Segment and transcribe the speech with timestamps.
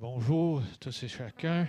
[0.00, 1.66] Bonjour tous et chacun.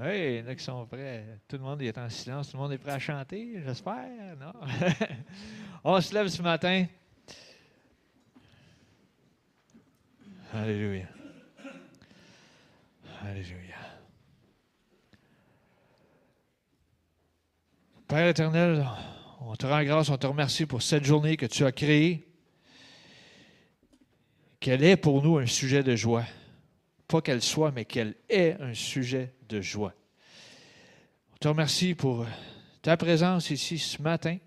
[0.00, 1.26] Oui, il y en a qui sont prêts.
[1.46, 2.48] Tout le monde est en silence.
[2.48, 4.34] Tout le monde est prêt à chanter, j'espère.
[4.40, 4.54] Non?
[5.84, 6.86] On se lève ce matin.
[10.54, 11.04] Alléluia.
[13.22, 13.76] Alléluia.
[18.08, 18.86] Père éternel,
[19.40, 22.31] on te rend grâce, on te remercie pour cette journée que tu as créée
[24.62, 26.24] qu'elle est pour nous un sujet de joie.
[27.08, 29.92] Pas qu'elle soit, mais qu'elle est un sujet de joie.
[31.34, 32.24] On te remercie pour
[32.80, 34.38] ta présence ici ce matin.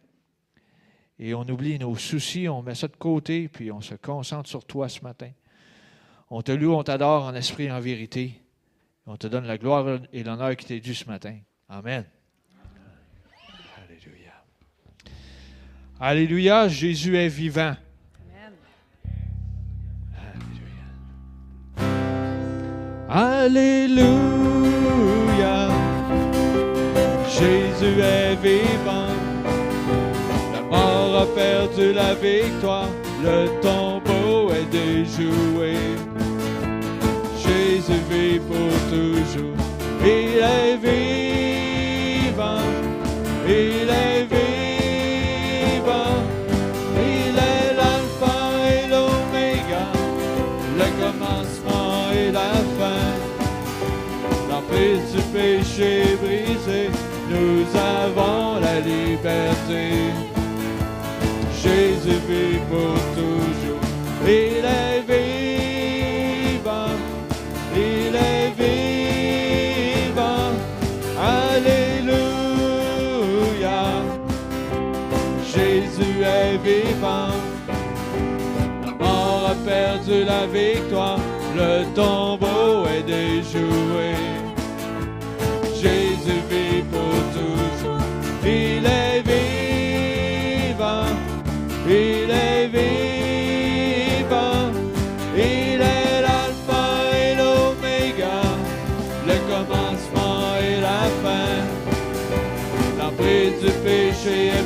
[1.20, 4.64] Et on oublie nos soucis, on met ça de côté, puis on se concentre sur
[4.64, 5.32] toi ce matin.
[6.30, 8.42] On te loue, on t'adore en esprit et en vérité.
[9.06, 11.38] On te donne la gloire et l'honneur qui t'est dû ce matin.
[11.68, 12.06] Amen.
[13.84, 14.32] Alléluia.
[16.00, 17.76] Alléluia, Jésus est vivant.
[23.10, 24.08] Alléluia.
[27.30, 29.14] Jésus est vivant.
[30.54, 32.90] La mort a perdu la victoire.
[33.24, 35.76] Le tombeau est déjoué.
[37.38, 39.56] Jésus vit pour toujours.
[40.02, 42.66] Il est vivant.
[43.48, 44.45] Il est vivant.
[54.76, 56.90] L'emprise du péché brisé.
[57.30, 59.84] Nous avons la liberté.
[61.64, 63.80] Jésus vit pour toujours.
[64.26, 66.96] Il est vivant.
[67.74, 68.52] Il est
[70.10, 70.54] vivant.
[71.22, 72.22] Alléluia.
[75.54, 77.36] Jésus est vivant.
[78.86, 81.20] La mort a perdu la victoire.
[81.56, 84.25] Le tombeau est déjoué.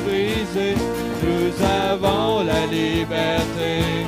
[0.04, 0.74] Brisée.
[1.22, 3.99] Nous avons la liberté.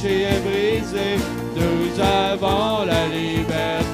[0.00, 1.18] Péché est brisée.
[1.56, 3.87] Nous avons la liberté.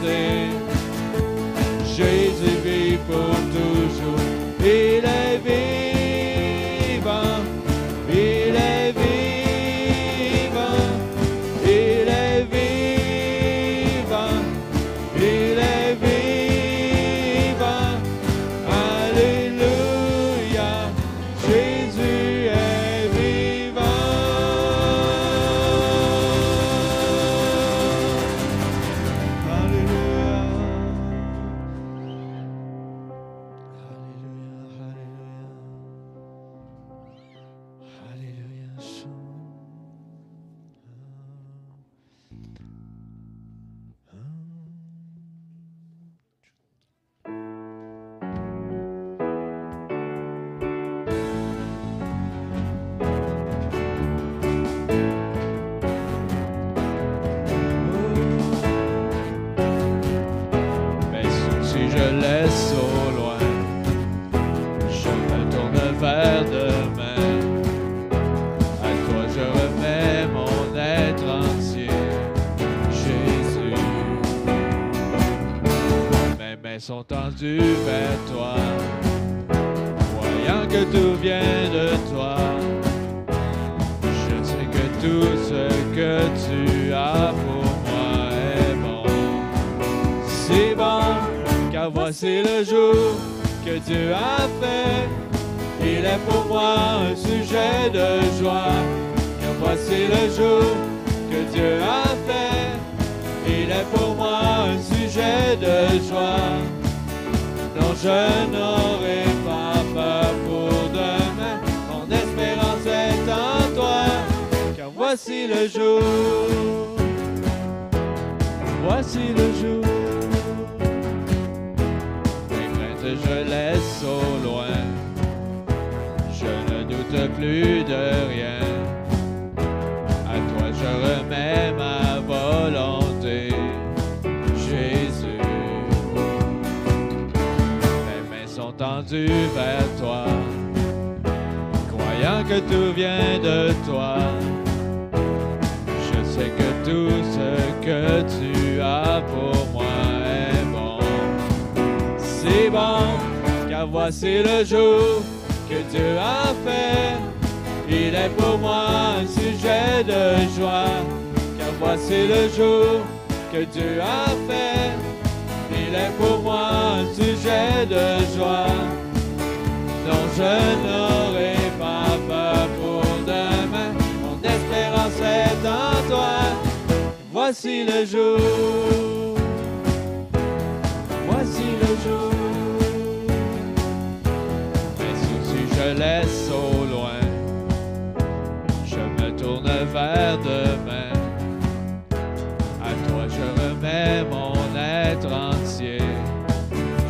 [195.32, 195.98] Entier.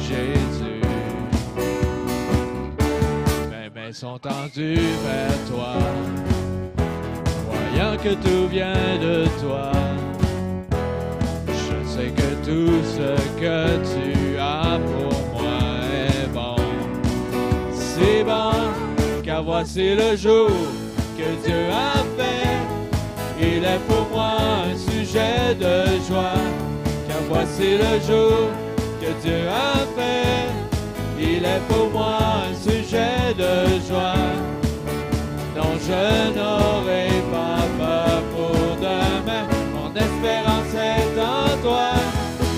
[0.00, 0.80] Jésus.
[3.50, 5.74] Mes mains sont tendues vers toi.
[7.46, 9.72] Croyant que tout vient de toi.
[11.48, 15.58] Je sais que tout ce que tu as pour moi
[15.92, 16.56] est bon.
[17.72, 18.52] C'est bon,
[19.22, 20.50] car voici le jour
[21.16, 22.58] que Dieu a fait.
[23.40, 24.36] Il est pour moi
[24.70, 26.38] un sujet de joie,
[27.28, 28.50] voici le jour
[29.00, 30.48] que Dieu a fait.
[31.18, 32.18] Il est pour moi
[32.48, 33.52] un sujet de
[33.88, 34.28] joie,
[35.56, 36.04] dont je
[36.36, 39.46] n'aurai pas peur pour demain.
[39.74, 41.90] Mon espérance est en toi,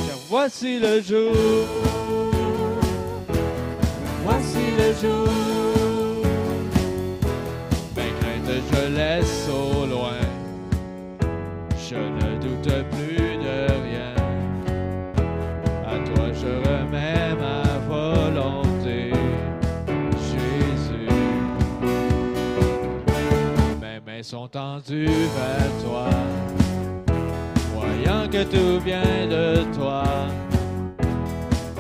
[0.07, 1.67] car voici le jour.
[4.25, 5.29] Voici le jour.
[7.97, 10.21] Mes craintes, je laisse au loin.
[11.89, 13.06] Je ne doute plus
[17.37, 19.13] ma volonté,
[20.29, 21.09] Jésus.
[23.81, 26.09] Mes mains sont tendues vers toi,
[27.75, 30.05] voyant que tout vient de toi.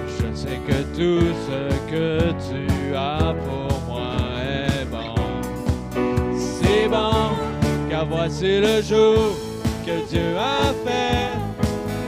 [0.06, 5.14] Je sais que tout ce que tu as pour moi est bon.
[6.36, 7.34] C'est bon,
[7.90, 9.34] car voici le jour
[9.84, 11.30] que Dieu a fait.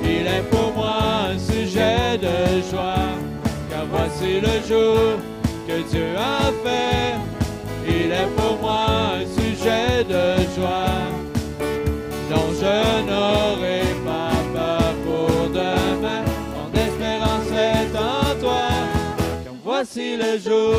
[0.05, 1.37] Il est pour moi
[2.21, 3.11] de joie,
[3.71, 5.19] car voici le jour
[5.67, 7.15] que Dieu a fait.
[7.87, 8.87] Il est pour moi
[9.21, 11.01] un sujet de joie,
[12.31, 12.77] dont je
[13.09, 16.25] n'aurai pas peur pour demain.
[16.55, 18.69] Mon espérance est en toi,
[19.45, 20.77] car voici le jour.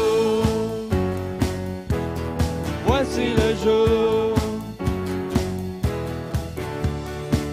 [2.85, 4.33] Voici le jour.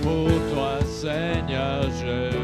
[0.03, 2.36] Pour toi, Seigneur, je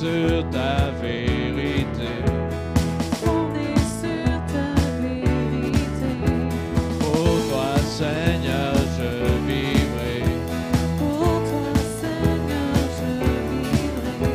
[0.00, 2.12] sur ta vérité.
[3.22, 3.68] Fondé
[4.00, 6.12] sur ta vérité.
[7.00, 9.10] Pour toi, Seigneur, je
[9.48, 10.18] vivrai.
[10.98, 11.72] Pour toi,
[12.02, 13.12] Seigneur, je
[13.52, 14.28] vivrai.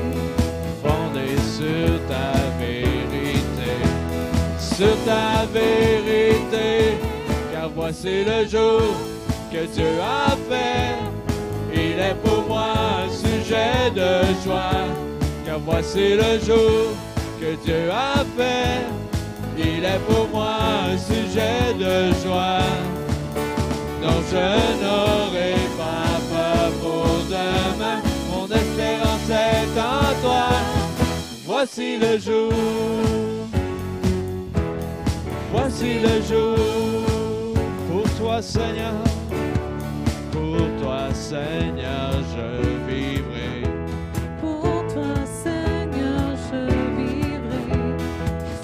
[0.81, 2.31] Fondé sur ta
[2.63, 3.71] vérité.
[4.59, 6.97] Sur ta vérité.
[7.53, 8.81] Car voici le jour
[9.51, 10.95] que Dieu a fait.
[11.73, 12.73] Il est pour moi
[13.05, 15.10] un sujet de joie.
[15.51, 16.95] Car voici le jour
[17.37, 18.87] que Dieu a fait.
[19.57, 20.55] Il est pour moi
[20.89, 22.63] un sujet de joie.
[24.01, 24.47] dont je
[24.81, 27.99] n'aurai pas peur pour demain.
[28.31, 30.47] Mon espérance est en toi.
[31.45, 32.53] Voici le jour.
[35.51, 36.55] Voici le jour.
[37.89, 39.03] Pour toi, Seigneur.
[40.31, 43.30] Pour toi, Seigneur, je vivrai.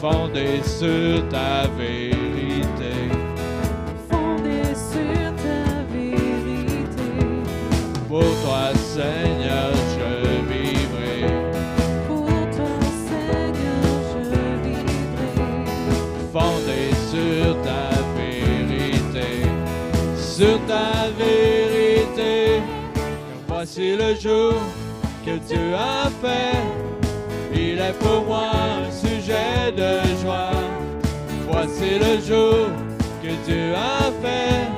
[0.09, 2.93] Fondé sur ta vérité.
[4.09, 7.11] Fondé sur ta vérité.
[8.07, 10.09] Pour toi, Seigneur, je
[10.49, 11.17] vivrai.
[12.07, 12.77] Pour toi,
[13.09, 14.29] Seigneur, je
[14.63, 15.65] vivrai.
[16.31, 19.27] Fondé sur ta vérité.
[21.17, 22.61] vérité.
[22.95, 23.03] Car
[23.49, 24.53] voici le jour
[25.25, 26.87] que Dieu a fait.
[27.53, 30.51] Il est pour moi un de joie.
[31.49, 32.69] Voici le jour
[33.21, 34.69] que Dieu a fait.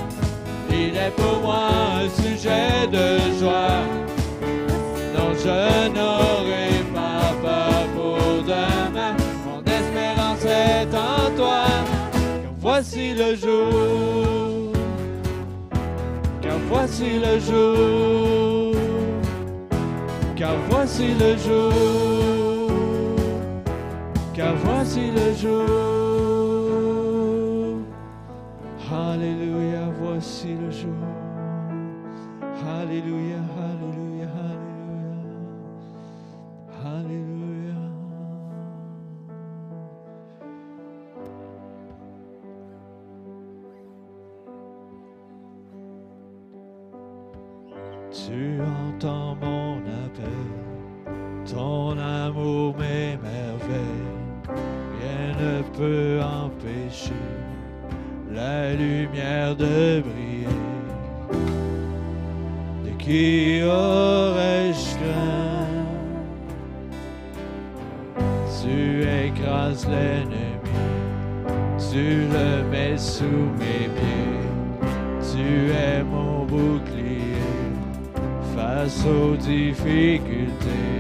[0.72, 1.70] Il est pour moi
[2.02, 3.84] un sujet de joie.
[5.16, 9.16] Non, je n'aurai pas peur pour demain.
[9.46, 11.66] Mon espérance est en toi.
[12.42, 14.74] Car voici le jour.
[16.42, 18.76] Car voici le jour.
[20.36, 22.39] Car voici le jour.
[24.42, 25.66] Voici le jour.
[28.90, 30.94] Alléluia, voici le jour.
[32.66, 35.36] Alléluia, Alléluia, Alléluia.
[36.86, 37.76] Alléluia.
[48.10, 50.48] Tu entends mon appel,
[51.46, 52.19] ton amour
[55.80, 57.14] peut empêcher
[58.30, 60.60] la lumière de briller.
[62.84, 65.86] De qui aurais-je craint?
[68.62, 70.76] Tu écrases l'ennemi,
[71.90, 74.50] tu le mets sous mes pieds,
[75.32, 77.40] tu es mon bouclier
[78.54, 80.98] face aux difficultés.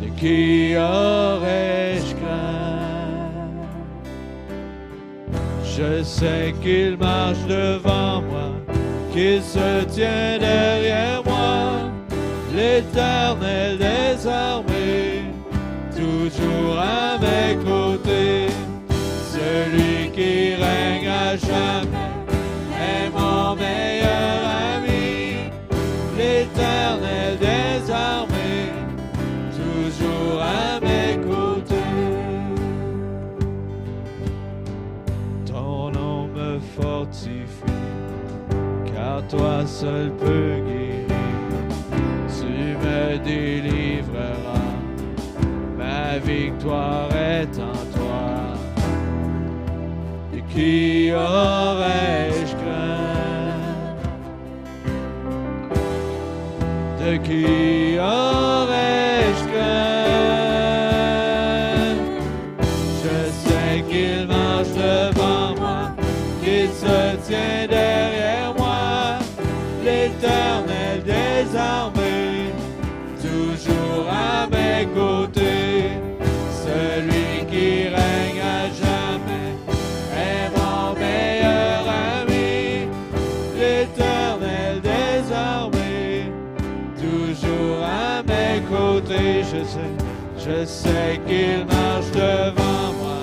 [0.00, 2.69] De qui aurais-je craint?
[5.76, 8.50] Je sais qu'il marche devant moi,
[9.12, 11.90] qu'il se tient derrière moi,
[12.54, 15.22] l'éternel des armées,
[15.96, 18.48] toujours à mes côtés,
[19.32, 21.99] celui qui règne à jamais
[39.30, 41.06] toi seul peux guérir.
[42.28, 44.74] Tu me délivreras,
[45.78, 48.54] ma victoire est en toi.
[50.32, 53.90] De qui aurais-je craint?
[57.00, 58.69] De qui aurais-je
[90.50, 93.22] je sais qu'il marche devant moi,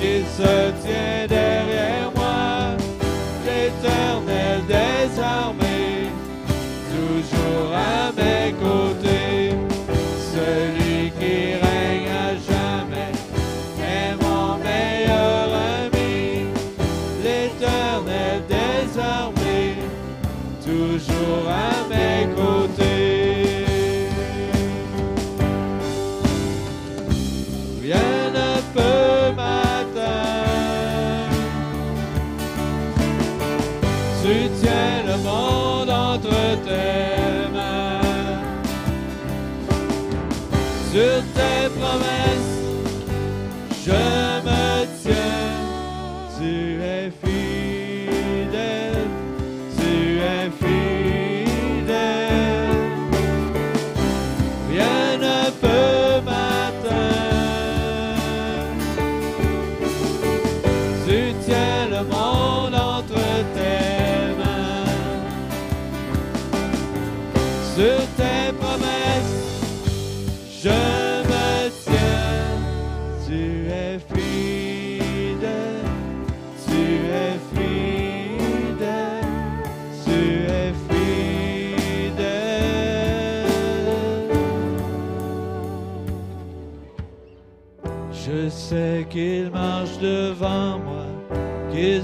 [0.00, 2.11] qu'il se tient derrière moi,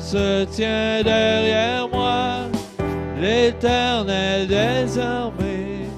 [0.01, 2.49] se tient derrière moi,
[3.21, 5.89] l'éternel des armées,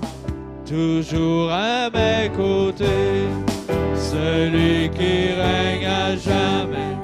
[0.66, 3.28] toujours à mes côtés,
[3.94, 6.99] celui qui règne à jamais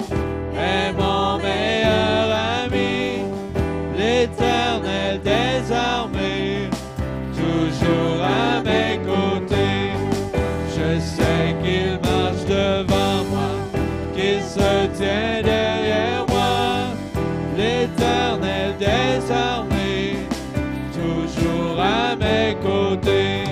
[22.67, 23.43] côté,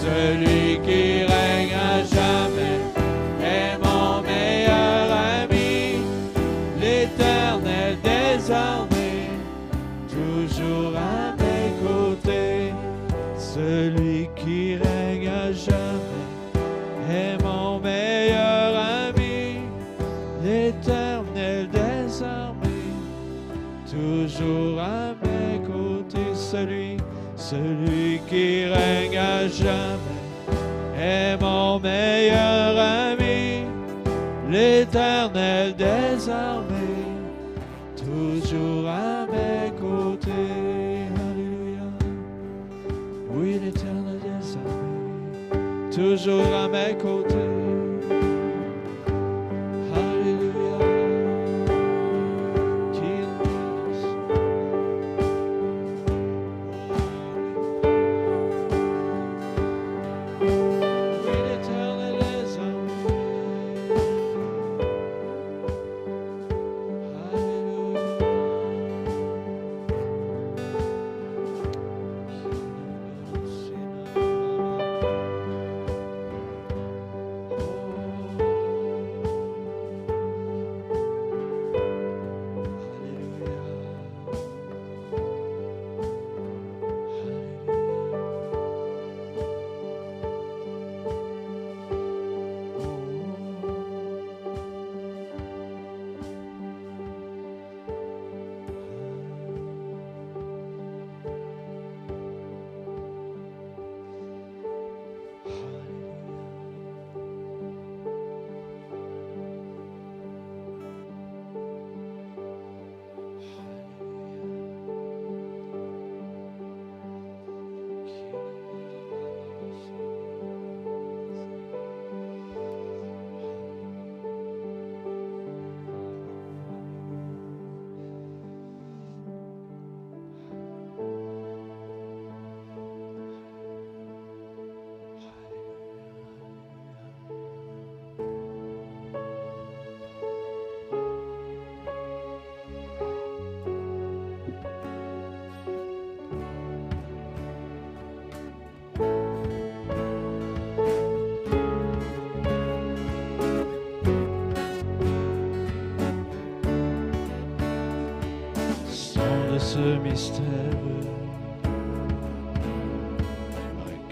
[0.00, 0.67] celui
[34.88, 37.12] l'éternel des armées,
[37.96, 40.30] toujours à mes côtés.
[41.30, 41.88] Alléluia.
[43.30, 47.27] Oui, l'éternel des armées, toujours à mes côtés.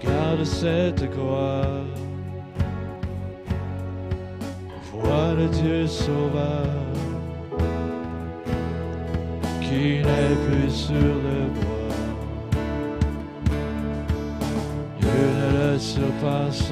[0.01, 1.83] Regarde cette croix,
[4.91, 6.65] vois le Dieu sauveur
[9.61, 11.95] qui n'est plus sur le bois.
[14.99, 16.71] Dieu ne le surpasse,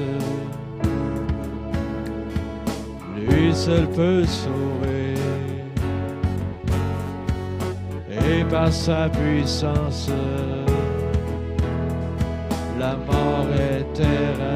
[3.16, 5.05] lui seul peut sauver
[8.70, 10.08] sa puissance,
[12.78, 14.55] la mort est terrassée.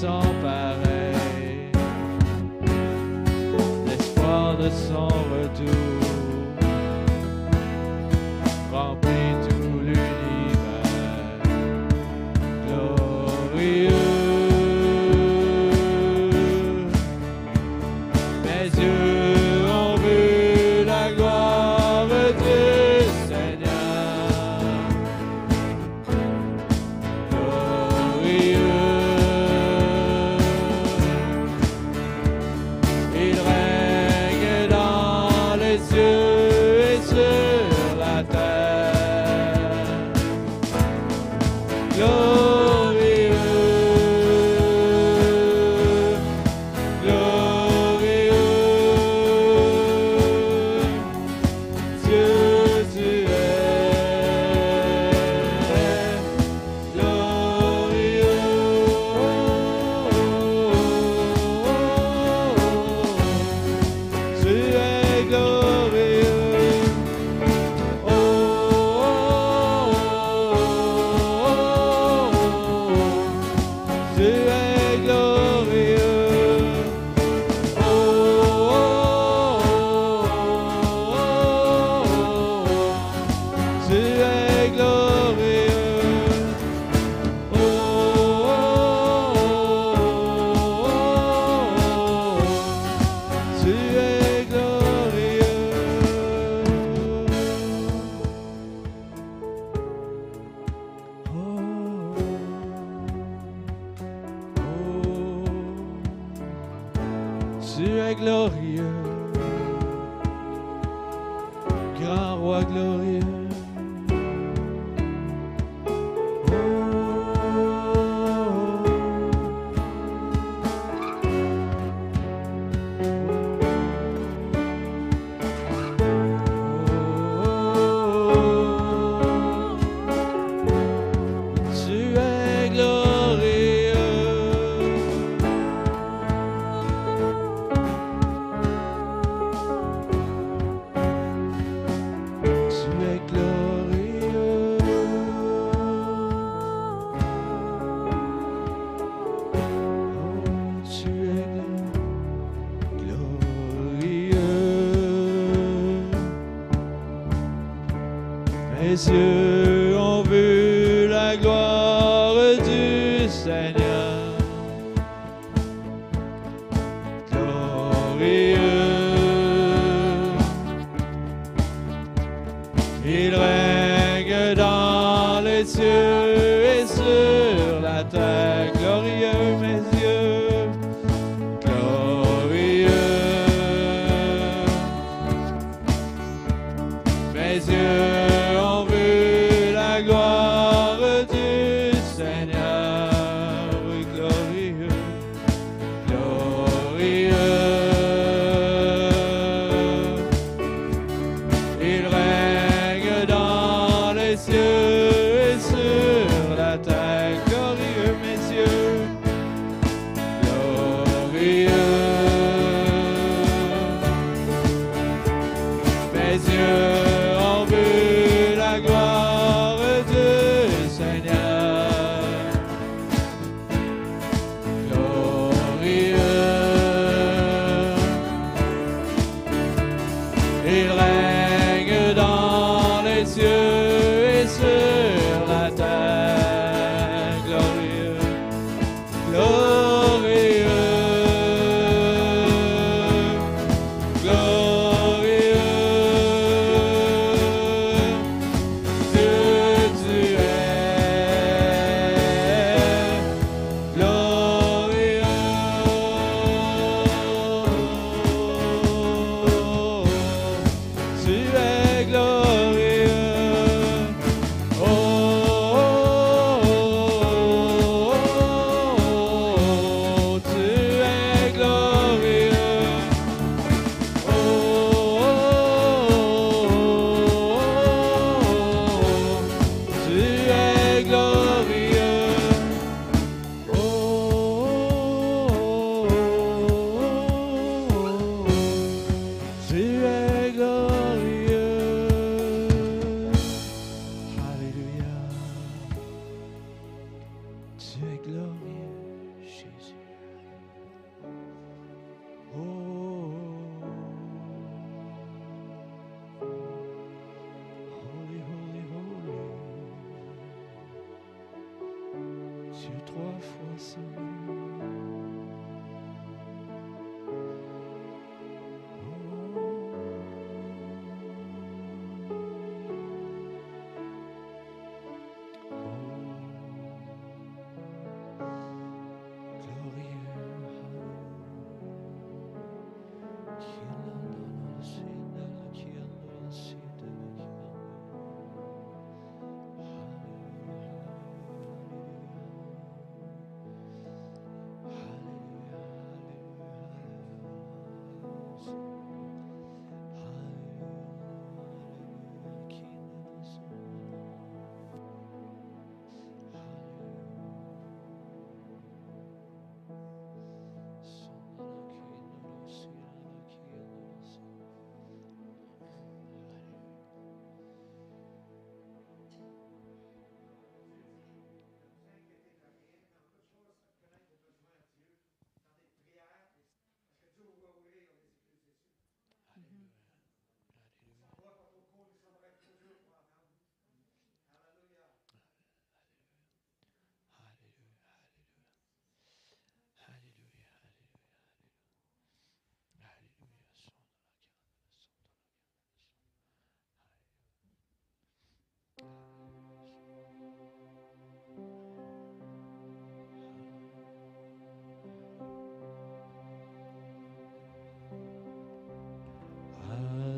[0.00, 1.70] Sans pareil
[3.86, 5.25] l'espoir de son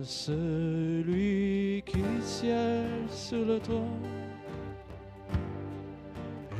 [0.09, 3.77] celui qui siège sur le toit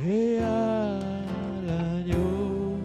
[0.07, 0.99] et à
[1.65, 2.77] l'agneau,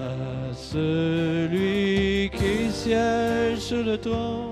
[0.00, 4.51] à celui qui siège sur le toit.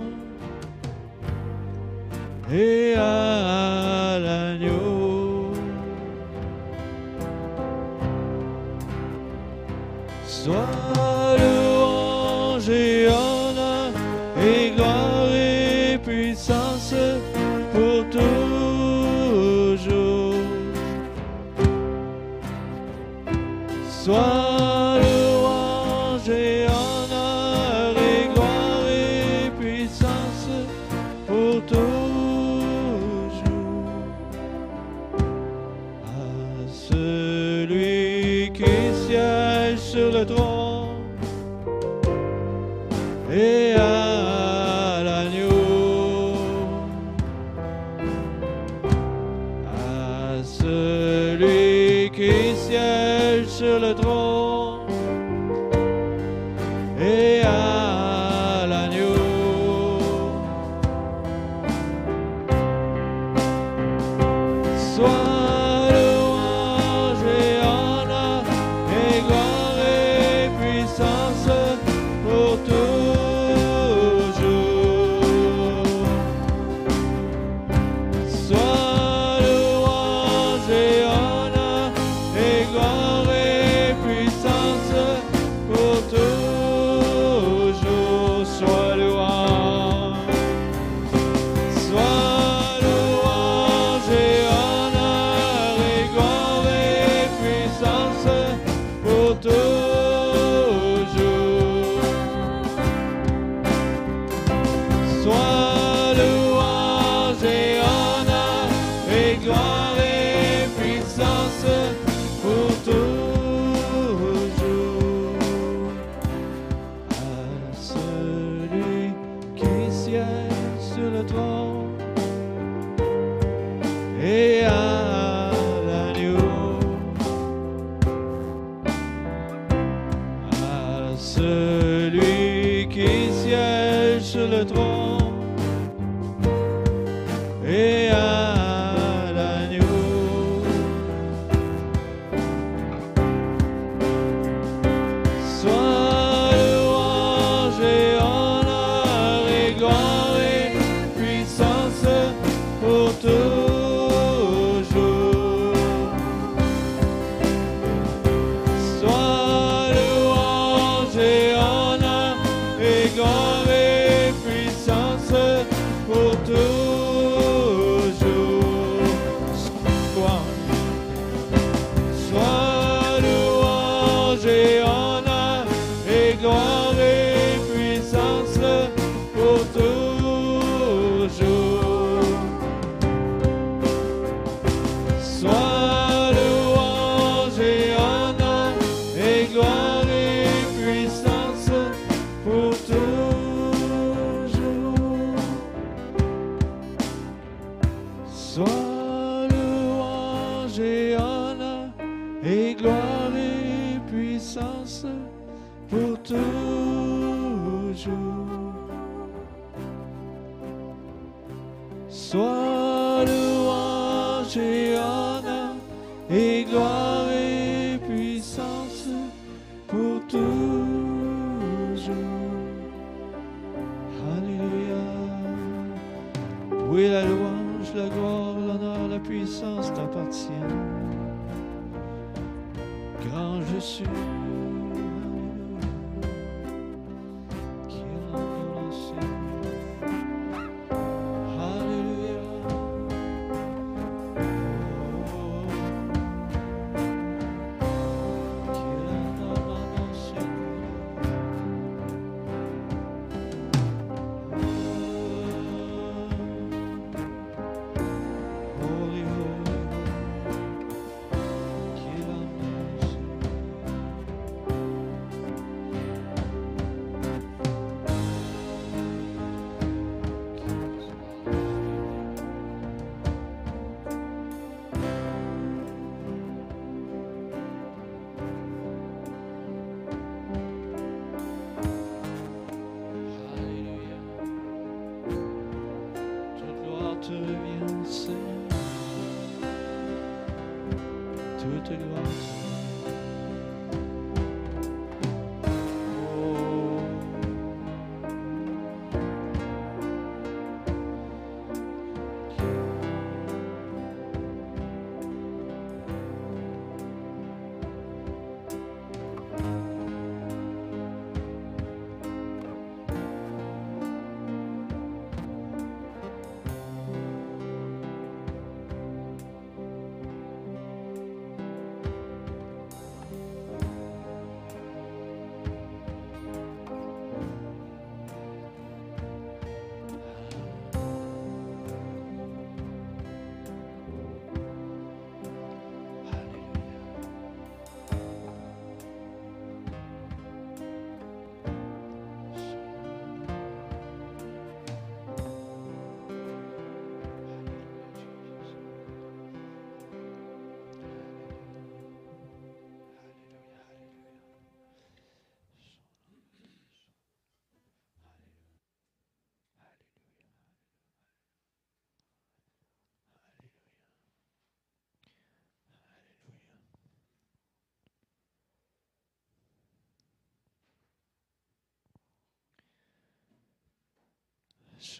[174.40, 175.09] géant.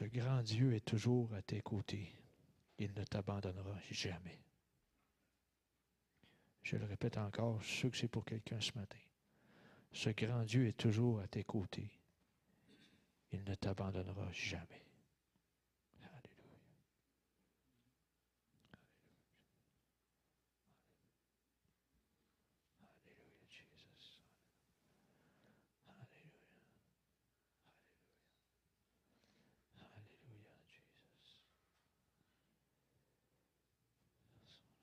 [0.00, 2.10] Ce grand Dieu est toujours à tes côtés.
[2.78, 4.40] Il ne t'abandonnera jamais.
[6.62, 8.96] Je le répète encore, je sûr que c'est pour quelqu'un ce matin.
[9.92, 11.90] Ce grand Dieu est toujours à tes côtés.
[13.32, 14.86] Il ne t'abandonnera jamais.
[16.00, 16.62] Alléluia.
[22.80, 24.16] Alléluia, Jesus.
[25.90, 26.32] Alléluia.
[29.82, 30.40] Alléluia.
[30.40, 31.36] Alléluia, Jesus.
[34.32, 34.80] Alléluia.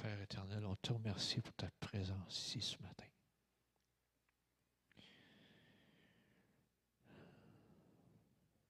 [0.00, 3.06] Père éternel, on te remercie pour ta présence ici ce matin.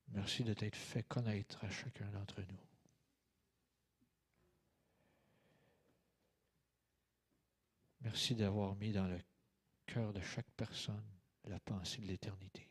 [0.08, 2.60] Merci de t'être fait connaître à chacun d'entre nous.
[8.02, 9.20] Merci d'avoir mis dans le
[9.86, 11.04] cœur de chaque personne
[11.44, 12.68] la pensée de l'éternité.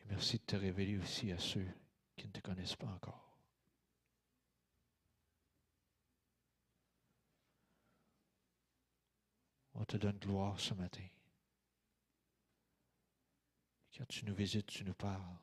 [0.00, 1.66] Et merci de te révéler aussi à ceux
[2.16, 3.33] qui ne te connaissent pas encore.
[9.86, 11.06] Te donne gloire ce matin.
[13.96, 15.38] Quand tu nous visites, tu nous parles.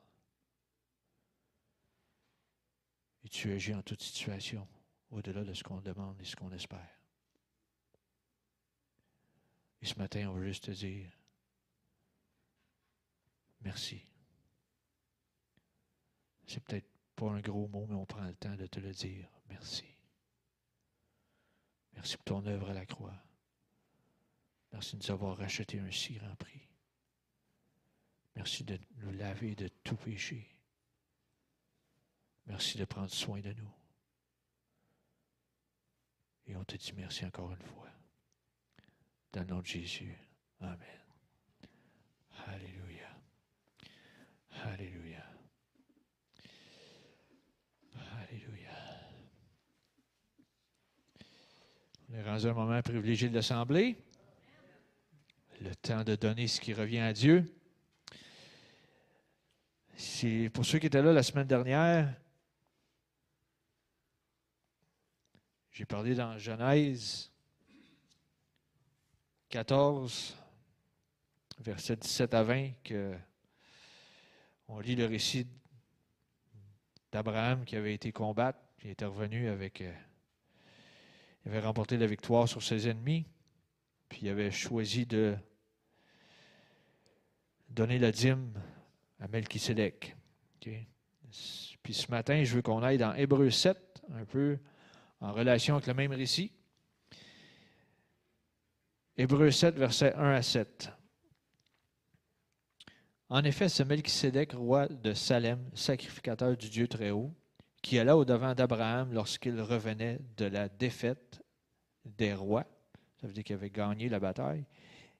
[3.24, 4.68] Et tu agis en toute situation,
[5.10, 6.98] au-delà de ce qu'on demande et ce qu'on espère.
[9.80, 11.10] Et ce matin, on veut juste te dire
[13.60, 14.04] merci.
[16.46, 19.28] C'est peut-être pas un gros mot, mais on prend le temps de te le dire.
[19.48, 19.86] Merci.
[21.94, 23.14] Merci pour ton œuvre à la croix.
[24.72, 26.68] Merci de nous avoir racheté un si grand prix.
[28.34, 30.48] Merci de nous laver de tout péché.
[32.46, 33.70] Merci de prendre soin de nous.
[36.46, 37.88] Et on te dit merci encore une fois.
[39.32, 40.16] Dans le nom de Jésus.
[40.60, 40.78] Amen.
[42.46, 43.08] Alléluia.
[44.64, 45.24] Alléluia.
[48.18, 48.70] Alléluia.
[52.08, 53.96] On est rendu un moment privilégié de l'Assemblée.
[55.62, 57.44] Le temps de donner ce qui revient à Dieu.
[59.94, 62.12] C'est pour ceux qui étaient là la semaine dernière.
[65.70, 67.30] J'ai parlé dans Genèse
[69.50, 70.36] 14,
[71.60, 73.14] versets 17 à 20, que
[74.66, 75.46] on lit le récit
[77.12, 79.80] d'Abraham qui avait été combattre, qui était revenu avec.
[79.80, 79.94] euh,
[81.44, 83.26] il avait remporté la victoire sur ses ennemis,
[84.08, 85.36] puis il avait choisi de
[87.72, 88.52] donner la dîme
[89.18, 90.16] à Melchisedec.
[90.60, 94.58] Puis ce matin, je veux qu'on aille dans Hébreu 7, un peu
[95.20, 96.52] en relation avec le même récit.
[99.16, 100.90] Hébreu 7, versets 1 à 7.
[103.28, 107.32] En effet, c'est Melchisédek, roi de Salem, sacrificateur du Dieu Très-Haut,
[107.80, 111.42] qui alla au-devant d'Abraham lorsqu'il revenait de la défaite
[112.04, 112.66] des rois,
[113.20, 114.66] ça veut dire qu'il avait gagné la bataille,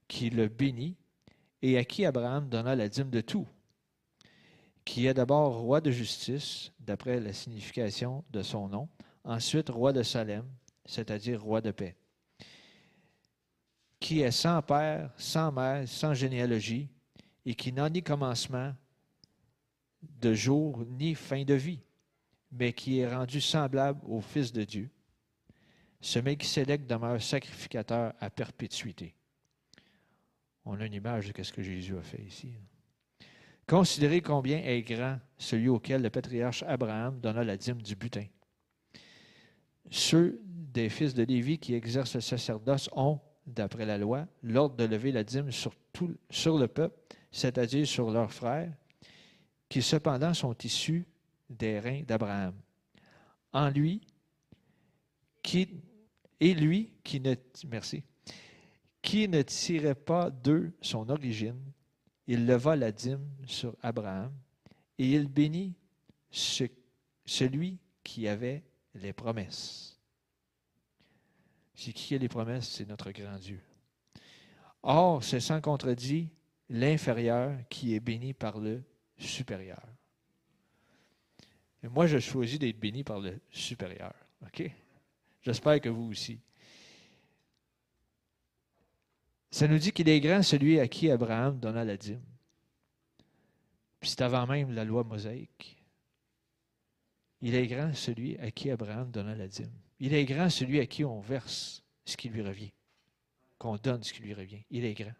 [0.08, 0.96] qui le bénit
[1.62, 3.46] et à qui Abraham donna la dîme de tout,
[4.84, 8.88] qui est d'abord roi de justice, d'après la signification de son nom,
[9.24, 10.44] ensuite roi de Salem,
[10.84, 11.96] c'est-à-dire roi de paix,
[14.00, 16.88] qui est sans père, sans mère, sans généalogie,
[17.46, 18.74] et qui n'a ni commencement
[20.02, 21.80] de jour ni fin de vie,
[22.50, 24.90] mais qui est rendu semblable au Fils de Dieu.
[26.00, 29.14] Ce Melchisédek demeure sacrificateur à perpétuité.
[30.64, 32.52] On a une image de ce que Jésus a fait ici.
[33.66, 38.26] Considérez combien est grand celui auquel le patriarche Abraham donna la dîme du butin.
[39.90, 44.84] Ceux des fils de Lévi qui exercent le sacerdoce ont, d'après la loi, l'ordre de
[44.84, 46.96] lever la dîme sur, tout, sur le peuple,
[47.30, 48.72] c'est-à-dire sur leurs frères,
[49.68, 51.06] qui cependant sont issus
[51.48, 52.54] des reins d'Abraham.
[53.52, 54.00] En lui,
[55.42, 55.68] qui,
[56.40, 57.34] et lui qui ne,
[57.68, 58.02] merci,
[59.02, 61.60] qui ne tirait pas d'eux son origine,
[62.26, 64.32] il leva la dîme sur Abraham
[64.98, 65.74] et il bénit
[66.30, 66.64] ce-
[67.24, 68.62] celui qui avait
[68.94, 69.98] les promesses.
[71.74, 72.68] C'est qui a les promesses?
[72.68, 73.60] C'est notre grand Dieu.
[74.82, 76.28] Or, c'est sans contredit
[76.68, 78.82] l'inférieur qui est béni par le
[79.18, 79.82] supérieur.
[81.82, 84.14] Moi, je choisis d'être béni par le supérieur.
[84.42, 84.70] OK?
[85.42, 86.38] J'espère que vous aussi.
[89.52, 92.22] Ça nous dit qu'il est grand celui à qui Abraham donna la dîme.
[94.00, 95.76] Puis c'est avant même la loi mosaïque.
[97.42, 99.70] Il est grand celui à qui Abraham donna la dîme.
[100.00, 102.72] Il est grand celui à qui on verse ce qui lui revient,
[103.58, 104.64] qu'on donne ce qui lui revient.
[104.70, 105.12] Il est grand.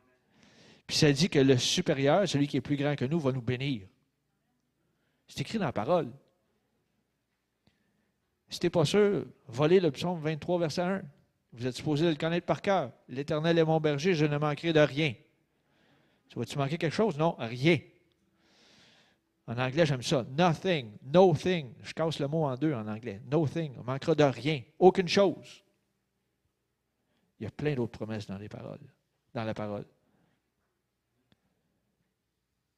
[0.86, 3.42] Puis ça dit que le supérieur, celui qui est plus grand que nous, va nous
[3.42, 3.86] bénir.
[5.28, 6.10] C'est écrit dans la parole.
[8.48, 11.02] Si tu n'es pas sûr, volez le psaume 23, verset 1.
[11.52, 12.92] Vous êtes supposé le connaître par cœur.
[13.08, 15.14] L'Éternel est mon berger, je ne manquerai de rien.
[16.28, 17.18] Tu vas-tu manquer quelque chose?
[17.18, 17.78] Non, rien.
[19.46, 20.24] En anglais, j'aime ça.
[20.24, 21.74] Nothing, no thing.
[21.82, 23.20] Je casse le mot en deux en anglais.
[23.26, 23.74] No thing.
[23.78, 24.62] On manquera de rien.
[24.78, 25.62] Aucune chose.
[27.38, 28.80] Il y a plein d'autres promesses dans les paroles,
[29.34, 29.84] dans la parole.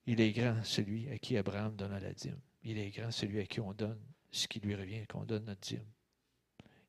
[0.07, 2.41] Il est grand celui à qui Abraham donna la dîme.
[2.63, 4.01] Il est grand celui à qui on donne
[4.31, 5.87] ce qui lui revient, qu'on donne notre dîme.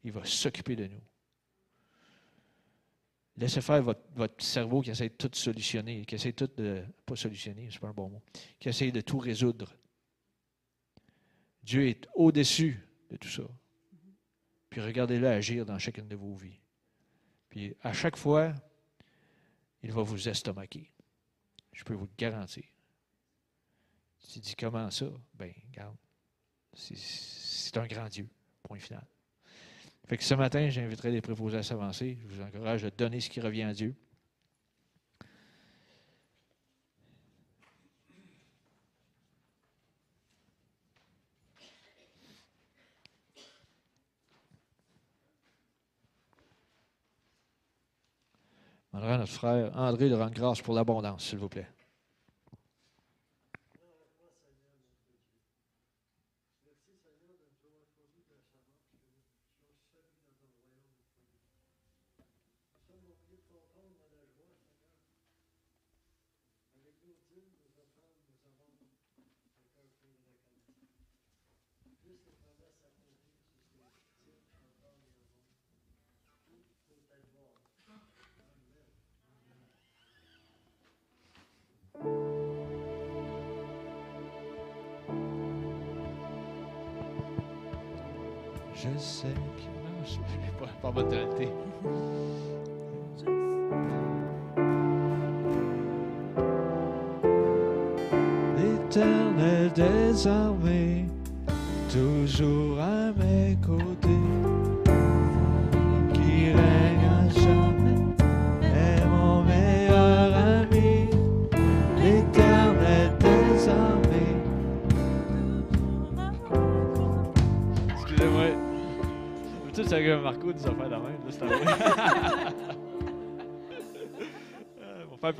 [0.04, 1.02] Il va s'occuper de nous.
[3.38, 6.84] Laissez faire votre, cerveau qui essaie de tout solutionner, qui essaie tout de.
[7.06, 8.22] Pas solutionner, c'est pas un bon mot.
[8.60, 9.76] Qui essaie de tout résoudre.
[11.62, 12.80] Dieu est au-dessus
[13.10, 13.44] de tout ça.
[14.70, 16.60] Puis regardez-le agir dans chacune de vos vies.
[17.50, 18.54] Puis à chaque fois,
[19.84, 20.92] il va vous estomaquer.
[21.74, 22.64] Je peux vous le garantir.
[24.32, 25.08] Tu dis comment ça?
[25.34, 25.98] Ben, regarde.
[26.74, 28.30] C'est un grand Dieu.
[28.64, 29.06] Point final.
[30.08, 32.20] Fait que ce matin, j'inviterai les préposés à s'avancer.
[32.22, 33.96] Je vous encourage à donner ce qui revient à Dieu.
[48.94, 51.68] Demanderai à notre frère André de rendre grâce pour l'abondance, s'il vous plaît.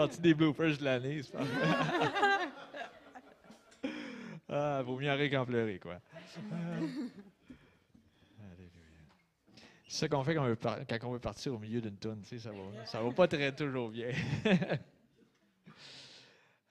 [0.06, 1.68] Partie des bloopers de l'année, pas vrai.
[4.48, 6.00] Ah, vaut mieux arrêter qu'en pleurer, quoi.
[9.88, 13.02] C'est ça qu'on fait quand on, veut partir au milieu d'une sais, ça va, ça
[13.02, 14.12] va pas très toujours bien.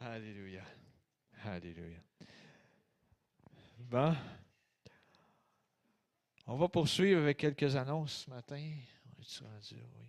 [0.01, 0.63] Alléluia.
[1.45, 1.99] Alléluia.
[3.81, 4.15] Bon.
[6.47, 8.71] On va poursuivre avec quelques annonces ce matin.
[9.19, 9.83] On est rendu?
[9.99, 10.04] Oui.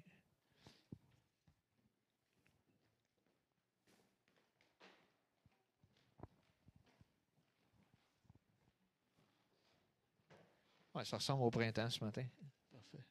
[10.95, 12.23] Ouais, ça ressemble au printemps ce matin.
[12.71, 13.03] Parfait.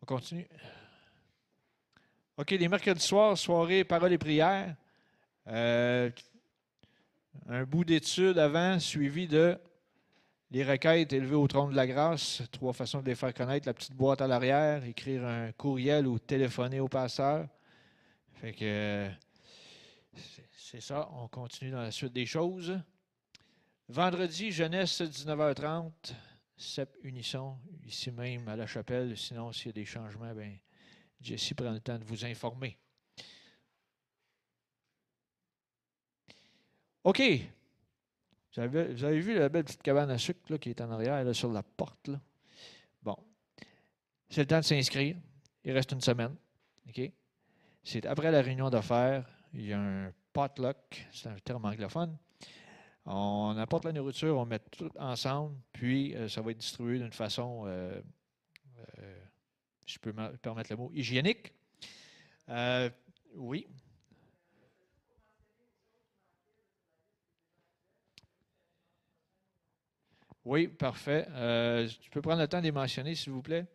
[0.00, 0.48] On continue.
[2.38, 4.74] OK, les mercredis soirs, soirée, paroles et prières.
[5.48, 6.10] Euh,
[7.46, 9.58] un bout d'étude avant, suivi de
[10.50, 12.42] les requêtes élevées au trône de la grâce.
[12.52, 13.68] Trois façons de les faire connaître.
[13.68, 17.46] La petite boîte à l'arrière, écrire un courriel ou téléphoner au passeur.
[18.32, 19.10] Fait que euh,
[20.14, 21.08] c'est- ça.
[21.12, 22.78] On continue dans la suite des choses.
[23.88, 26.14] Vendredi, jeunesse, 19h30.
[26.56, 29.16] CEP Unisson, ici même à la chapelle.
[29.16, 30.58] Sinon, s'il y a des changements, ben,
[31.20, 32.78] Jessie prend le temps de vous informer.
[37.02, 37.22] OK.
[38.52, 41.50] Vous avez, vu la belle petite cabane à sucre qui est en arrière, là, sur
[41.50, 42.10] la porte.
[43.02, 43.16] Bon.
[44.28, 45.16] C'est le temps de s'inscrire.
[45.64, 46.36] Il reste une semaine.
[46.88, 47.10] OK?
[47.82, 49.24] C'est après la réunion d'affaires.
[49.52, 52.16] Il y a un potluck, c'est un terme anglophone.
[53.04, 57.12] On apporte la nourriture, on met tout ensemble, puis euh, ça va être distribué d'une
[57.12, 58.00] façon, euh,
[58.98, 59.24] euh,
[59.86, 61.52] je peux me permettre le mot, hygiénique.
[62.48, 62.88] Euh,
[63.34, 63.66] oui.
[70.44, 71.26] Oui, parfait.
[72.00, 73.66] Tu peux prendre le temps de les mentionner, s'il vous plaît?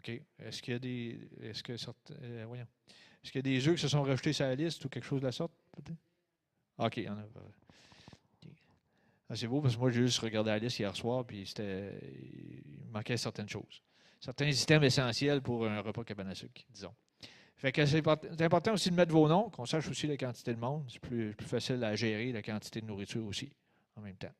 [0.00, 0.22] OK.
[0.38, 1.18] Est-ce qu'il y a des.
[1.42, 2.66] Est-ce que euh, voyons.
[3.22, 5.20] Est-ce qu'il y a des qui se sont rajoutés sur la liste ou quelque chose
[5.20, 5.52] de la sorte?
[6.78, 7.24] OK, il y en a.
[9.28, 11.92] Ah, c'est beau parce que moi, j'ai juste regardé la liste hier soir, puis c'était.
[12.64, 13.82] Il manquait certaines choses.
[14.18, 16.94] Certains items essentiels pour un repas cabane à sucre, disons.
[17.56, 18.06] Fait que c'est
[18.42, 20.86] important aussi de mettre vos noms, qu'on sache aussi la quantité de monde.
[20.90, 23.52] C'est plus, plus facile à gérer, la quantité de nourriture aussi,
[23.96, 24.32] en même temps.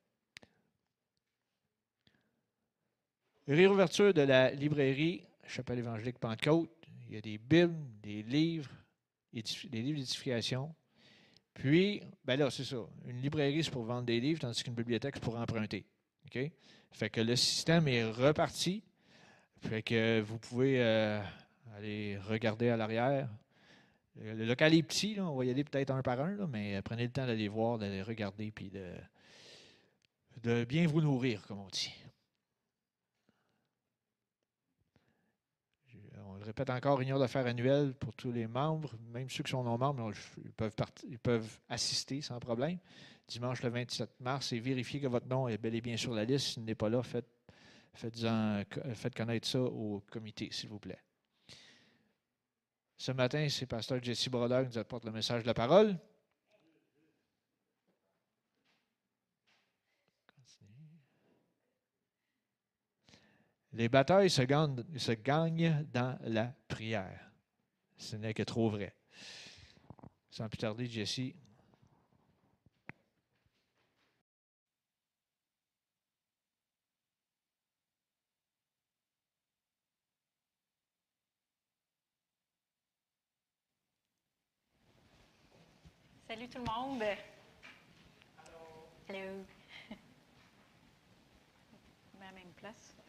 [3.47, 6.71] Réouverture de la librairie Chapelle évangélique Pentecôte.
[7.09, 8.71] Il y a des Bibles, des livres,
[9.33, 10.75] des livres d'édification.
[11.55, 12.79] Puis, ben là, c'est ça.
[13.07, 15.85] Une librairie, c'est pour vendre des livres, tandis qu'une bibliothèque, c'est pour emprunter.
[16.27, 16.39] OK?
[16.93, 18.83] Fait que le système est reparti.
[19.59, 21.21] Fait que vous pouvez euh,
[21.77, 23.29] aller regarder à l'arrière.
[24.17, 27.05] Le local est petit, on va y aller peut-être un par un, mais euh, prenez
[27.05, 28.71] le temps d'aller voir, d'aller regarder, puis
[30.43, 31.93] de bien vous nourrir, comme on dit.
[36.27, 39.63] On le répète encore, réunion d'affaires annuelle pour tous les membres, même ceux qui sont
[39.63, 40.13] non membres,
[40.45, 40.75] ils peuvent,
[41.09, 42.79] ils peuvent assister sans problème.
[43.29, 46.25] Dimanche le 27 mars, et vérifiez que votre nom est bel et bien sur la
[46.25, 46.55] liste.
[46.55, 47.29] S'il n'est pas là, faites,
[47.95, 50.99] faites connaître ça au comité, s'il vous plaît.
[52.97, 55.97] Ce matin, c'est Pasteur Jesse Brodeur qui nous apporte le message de la parole.
[63.73, 67.31] Les batailles se gagnent, se gagnent dans la prière.
[67.97, 68.97] Ce n'est que trop vrai.
[70.31, 71.35] Sans plus tarder, Jesse.
[86.27, 87.03] Salut tout le monde.
[87.03, 87.19] Allô.
[89.09, 89.45] Allô.
[92.21, 93.00] À la même place.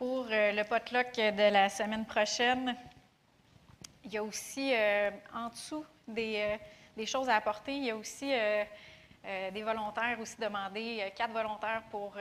[0.00, 2.74] Pour euh, le potluck de la semaine prochaine,
[4.02, 6.56] il y a aussi euh, en dessous des, euh,
[6.96, 8.32] des choses à apporter, il y a aussi
[9.52, 12.14] des volontaires aussi demandés, quatre volontaires pour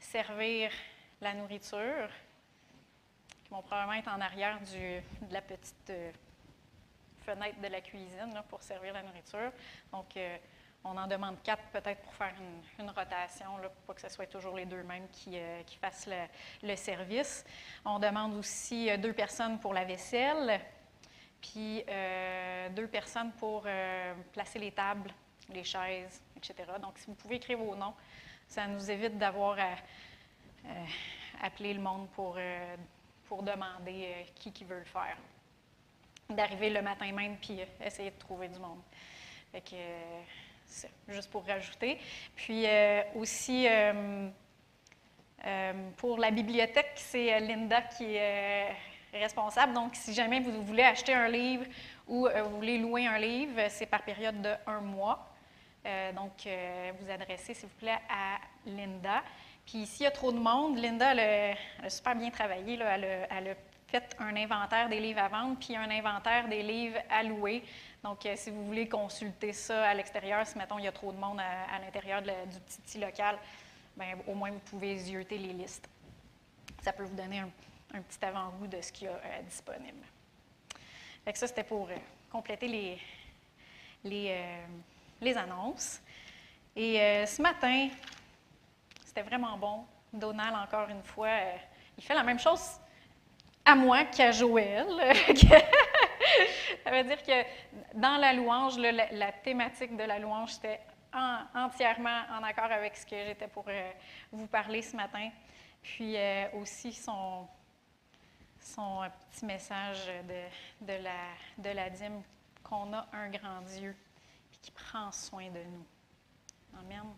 [0.00, 0.72] servir
[1.20, 2.08] la nourriture,
[3.44, 5.92] qui vont probablement être en arrière de la petite
[7.24, 9.52] fenêtre de la cuisine pour servir la nourriture.
[9.92, 10.18] Donc,
[10.84, 12.34] on en demande quatre peut-être pour faire
[12.78, 16.08] une, rotation, là, pour pas que ce soit toujours les deux mêmes qui, euh, fassent
[16.62, 17.44] le, service.
[17.84, 20.60] On demande aussi euh, deux personnes pour la vaisselle,
[21.40, 23.66] puis euh, deux personnes pour
[24.32, 25.12] placer les tables,
[25.50, 26.54] les chaises, etc.
[26.80, 27.94] Donc, si vous pouvez écrire vos noms,
[28.46, 29.76] ça nous évite d'avoir à
[31.42, 32.36] appeler le monde pour,
[33.42, 35.16] demander qui, qui veut le faire.
[36.28, 38.80] D'arriver le matin même puis essayer de trouver du monde.
[41.08, 41.98] Juste pour rajouter.
[42.36, 44.28] Puis euh, aussi, euh,
[45.46, 48.68] euh, pour la bibliothèque, c'est Linda qui est
[49.12, 49.72] responsable.
[49.72, 51.66] Donc, si jamais vous voulez acheter un livre
[52.08, 55.28] ou vous voulez louer un livre, c'est par période de un mois.
[56.14, 56.46] Donc,
[57.00, 59.22] vous adressez, s'il vous plaît, à Linda.
[59.66, 62.76] Puis, s'il y a trop de monde, Linda, a, super bien travaillé.
[62.76, 62.96] là.
[62.96, 63.56] Elle,
[63.92, 67.62] fait un inventaire des livres à vendre, puis un inventaire des livres à louer.
[68.02, 71.12] Donc, euh, si vous voulez consulter ça à l'extérieur, si, mettons, il y a trop
[71.12, 72.30] de monde à, l'intérieur du
[72.82, 73.38] petit, local,
[73.94, 75.86] bien, au moins, vous pouvez zioter les listes.
[76.80, 80.06] Ça peut vous donner un, petit avant-goût de ce qu'il y a euh, disponible.
[81.24, 81.96] Fait ça, c'était pour euh,
[82.30, 82.98] compléter les,
[84.04, 84.42] les,
[85.20, 86.00] les annonces.
[86.74, 87.90] Et ce matin,
[89.04, 89.84] c'était vraiment bon.
[90.10, 91.28] Donald, encore une fois,
[91.98, 92.80] il fait la même chose
[93.64, 94.86] à moi qu'à Joël.
[96.84, 97.44] Ça veut dire que
[97.94, 100.80] dans la louange, la, thématique de la louange, c'était
[101.12, 103.90] en- entièrement en accord avec ce que j'étais pour euh,
[104.30, 105.30] vous parler ce matin.
[105.82, 107.46] Puis euh, aussi son,
[108.58, 110.06] petit message
[110.80, 112.22] de, la, dîme,
[112.62, 113.96] qu'on a un grand Dieu
[114.60, 115.86] qui prend soin de nous.
[116.78, 117.12] Amen.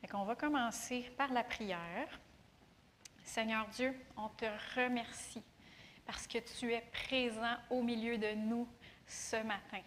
[0.00, 2.08] Fait qu'on va commencer par la prière.
[3.28, 5.42] Seigneur Dieu, on te remercie
[6.06, 8.66] parce que tu es présent au milieu de nous
[9.06, 9.82] ce matin.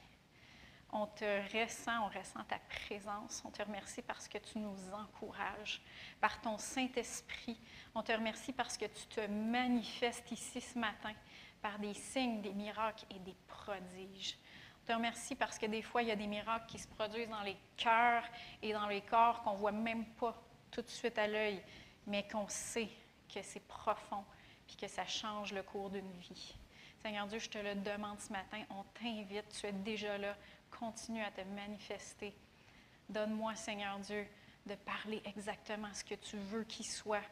[0.92, 3.42] On te ressent, on ressent ta présence.
[3.44, 5.82] On te remercie parce que tu nous encourages
[6.22, 7.60] par ton Saint-Esprit.
[7.96, 11.14] On te remercie parce que tu te manifestes ici ce matin,
[11.64, 14.38] par des signes, des miracles et des prodiges.
[14.84, 17.30] On te remercie parce que des fois, il y a des miracles qui se produisent
[17.30, 18.24] dans les cœurs
[18.62, 20.40] et dans les corps qu'on ne voit même pas
[20.70, 21.60] tout de suite à l'œil,
[22.06, 22.90] mais qu'on sait
[23.34, 24.24] que c'est profond
[24.68, 26.56] puis que ça change le cours d'une vie.
[27.02, 30.36] Seigneur Dieu, je te le demande ce matin, on t'invite, tu es déjà là,
[30.70, 32.34] continue à te manifester.
[33.10, 34.28] Donne-moi, Seigneur Dieu,
[34.66, 37.26] de parler exactement ce que tu veux qu'il soit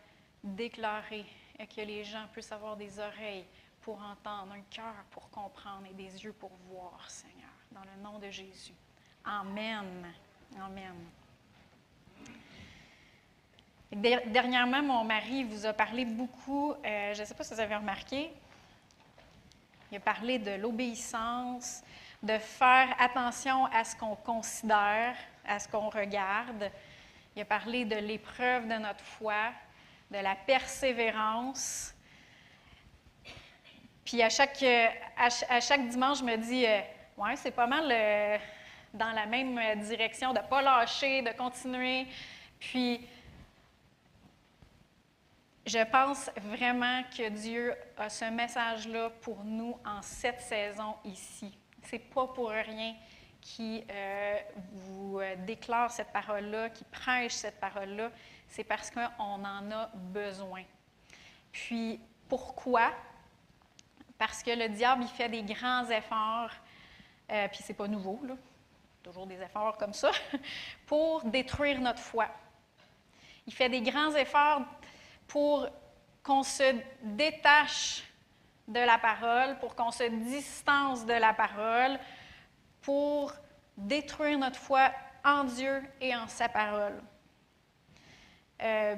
[0.43, 1.25] déclaré
[1.57, 3.45] et que les gens puissent avoir des oreilles
[3.81, 8.19] pour entendre, un cœur pour comprendre et des yeux pour voir, Seigneur, dans le nom
[8.19, 8.73] de Jésus.
[9.23, 10.11] Amen.
[10.59, 10.95] Amen.
[13.91, 17.59] Der- Dernièrement, mon mari vous a parlé beaucoup, euh, je ne sais pas si vous
[17.59, 18.29] avez remarqué,
[19.91, 21.81] il a parlé de l'obéissance,
[22.21, 25.15] de faire attention à ce qu'on considère,
[25.47, 26.69] à ce qu'on regarde.
[27.35, 29.51] Il a parlé de l'épreuve de notre foi,
[30.11, 31.95] de la persévérance.
[34.05, 34.61] Puis à chaque,
[35.17, 36.79] à, ch- à chaque dimanche, je me dis, euh,
[37.17, 38.37] ouais, c'est pas mal euh,
[38.93, 42.05] dans la même direction, de ne pas lâcher, de continuer.
[42.59, 43.07] Puis
[45.69, 51.55] je pense vraiment que Dieu a ce message-là pour nous en cette saison ici.
[51.83, 52.95] C'est pas pour rien
[53.39, 54.37] qui euh,
[54.71, 58.09] vous euh, déclare cette parole-là, qui prêche cette parole-là.
[58.47, 60.63] C'est parce qu'on en a besoin.
[61.51, 62.91] Puis pourquoi?
[64.17, 66.51] Parce que le diable, il fait des grands efforts,
[67.31, 68.19] euh, puis c'est pas nouveau,
[69.03, 70.09] toujours des efforts comme ça,
[70.87, 72.27] pour détruire notre foi.
[73.45, 74.63] Il fait des grands efforts
[75.29, 75.69] pour
[76.23, 78.03] qu'on se détache
[78.67, 81.97] de la parole, pour qu'on se distance de la parole,
[82.81, 83.31] pour
[83.77, 84.91] détruire notre foi
[85.23, 87.01] en Dieu et en sa parole.
[88.61, 88.95] Euh,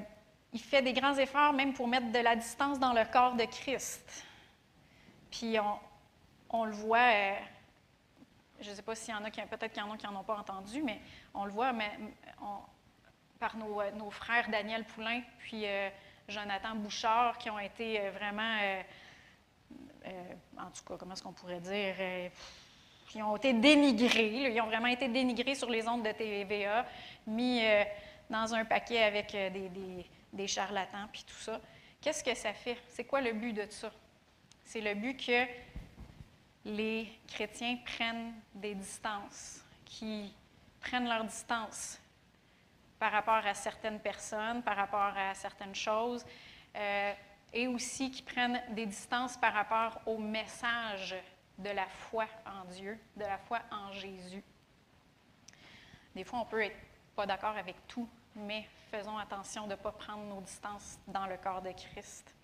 [0.54, 3.46] il fait des grands efforts même pour mettre de la distance dans le corps de
[3.46, 4.26] Christ.
[5.30, 5.80] Puis on,
[6.50, 7.36] on le voit, euh,
[8.60, 10.06] je ne sais pas s'il y en a qui, peut-être qu'il y en a qui
[10.06, 11.00] n'en ont pas entendu, mais
[11.34, 11.92] on le voit mais,
[13.40, 15.66] par nos, euh, nos frères Daniel Poulain puis
[16.28, 18.82] Jonathan Bouchard qui ont été euh, vraiment, euh,
[20.08, 21.96] euh, en tout cas, comment est-ce qu'on pourrait dire,
[23.08, 24.52] qui ont été dénigrés.
[24.54, 26.86] Ils ont vraiment été dénigrés sur les ondes de TVA,
[27.28, 27.62] mis
[28.30, 31.60] dans un paquet avec des, des- des charlatans, puis tout ça.
[32.00, 32.78] Qu'est-ce que ça fait?
[32.88, 33.92] C'est quoi le but de ça?
[34.64, 35.46] C'est le but que
[36.64, 40.34] les chrétiens prennent des distances, qui
[40.80, 42.00] prennent leur distance
[43.02, 46.24] par rapport à certaines personnes, par rapport à certaines choses,
[46.76, 47.14] euh,
[47.52, 51.16] et aussi qui prennent des distances par rapport au message
[51.58, 54.44] de la foi en Dieu, de la foi en Jésus.
[56.14, 56.78] Des fois, on peut être
[57.16, 61.38] pas d'accord avec tout, mais faisons attention de ne pas prendre nos distances dans le
[61.38, 62.36] corps de Christ.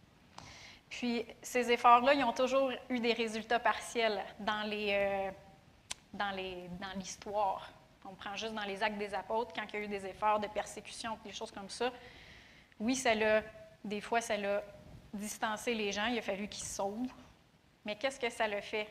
[0.90, 5.32] Puis, ces efforts-là, ils ont toujours eu des résultats partiels dans les, euh,
[6.14, 7.70] dans les, dans l'histoire.
[8.10, 10.40] On prend juste dans les actes des apôtres, quand il y a eu des efforts
[10.40, 11.92] de persécution, des choses comme ça.
[12.80, 13.42] Oui, ça l'a,
[13.84, 14.64] des fois, ça l'a
[15.14, 17.12] distancé les gens, il a fallu qu'ils sauvent.
[17.86, 18.88] Mais qu'est-ce que ça le fait?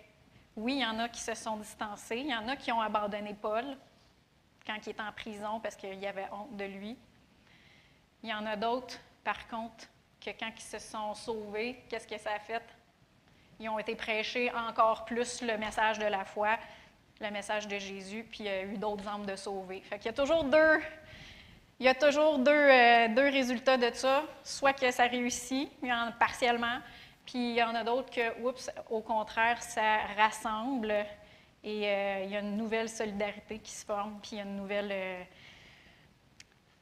[0.57, 2.81] Oui, il y en a qui se sont distancés, il y en a qui ont
[2.81, 3.65] abandonné Paul
[4.67, 6.97] quand il est en prison parce qu'il y avait honte de lui.
[8.23, 9.87] Il y en a d'autres, par contre,
[10.21, 12.63] que quand ils se sont sauvés, qu'est-ce que ça a fait?
[13.61, 16.59] Ils ont été prêchés encore plus le message de la foi,
[17.21, 19.81] le message de Jésus, puis il y a eu d'autres âmes de sauvés.
[19.81, 20.81] Fait qu'il y a toujours deux,
[21.81, 24.23] il y a toujours deux, euh, deux résultats de ça.
[24.45, 26.79] Soit que ça réussit, il en- partiellement,
[27.25, 30.93] puis il y en a d'autres que, oups, au contraire, ça rassemble
[31.65, 34.45] et euh, il y a une nouvelle solidarité qui se forme, puis il y a
[34.45, 34.91] une nouvelle.
[34.93, 35.23] euh,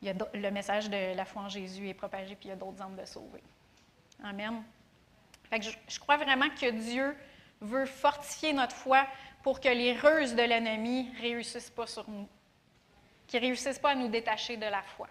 [0.03, 2.53] il y a le message de la foi en Jésus est propagé, puis il y
[2.53, 3.43] a d'autres âmes de sauvés.
[4.22, 4.62] Amen.
[5.49, 7.16] Fait je crois vraiment que Dieu
[7.62, 9.07] veut fortifier notre foi
[9.45, 12.26] pour que les ruses de l'ennemi ne réussissent pas sur nous,
[13.26, 15.07] qu'ils ne réussissent pas à nous détacher de la foi.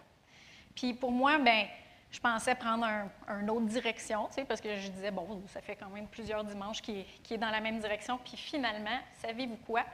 [0.75, 1.67] Puis pour moi, ben,
[2.09, 5.61] je pensais prendre un, une autre direction, tu sais, parce que je disais, bon, ça
[5.61, 8.17] fait quand même plusieurs dimanches qui qui est dans la même direction.
[8.17, 9.86] Puis finalement, savez-vous quoi?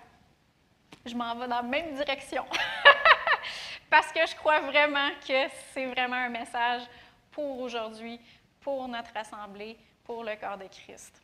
[1.06, 2.46] Je m'en vais dans la même direction.
[3.90, 6.84] parce que je crois vraiment que c'est vraiment un message
[7.30, 8.18] pour aujourd'hui,
[8.62, 11.22] pour notre assemblée, pour le corps de Christ.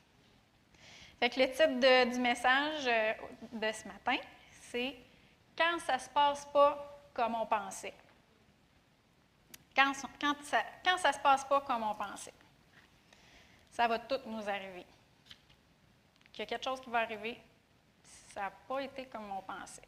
[1.19, 3.13] Fait que le titre du message euh,
[3.53, 4.17] de ce matin,
[4.51, 4.95] c'est
[5.57, 7.93] Quand ça ne se passe pas comme on pensait.
[9.75, 12.33] Quand, ça se passe pas comme on pensait.
[13.71, 14.85] Ça va tout nous arriver.
[16.31, 17.41] Qu'il y a quelque chose qui va arriver,
[18.33, 19.87] ça n'a pas été comme on pensait.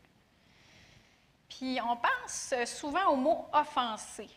[1.47, 4.29] Puis on pense souvent au mot offensé.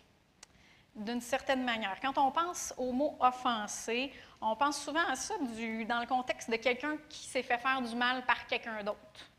[0.94, 1.98] D'une certaine manière.
[2.00, 6.56] Quand on pense au mot offenser, on pense souvent à ça dans le contexte de
[6.56, 9.30] quelqu'un qui s'est fait faire du mal par quelqu'un d'autre.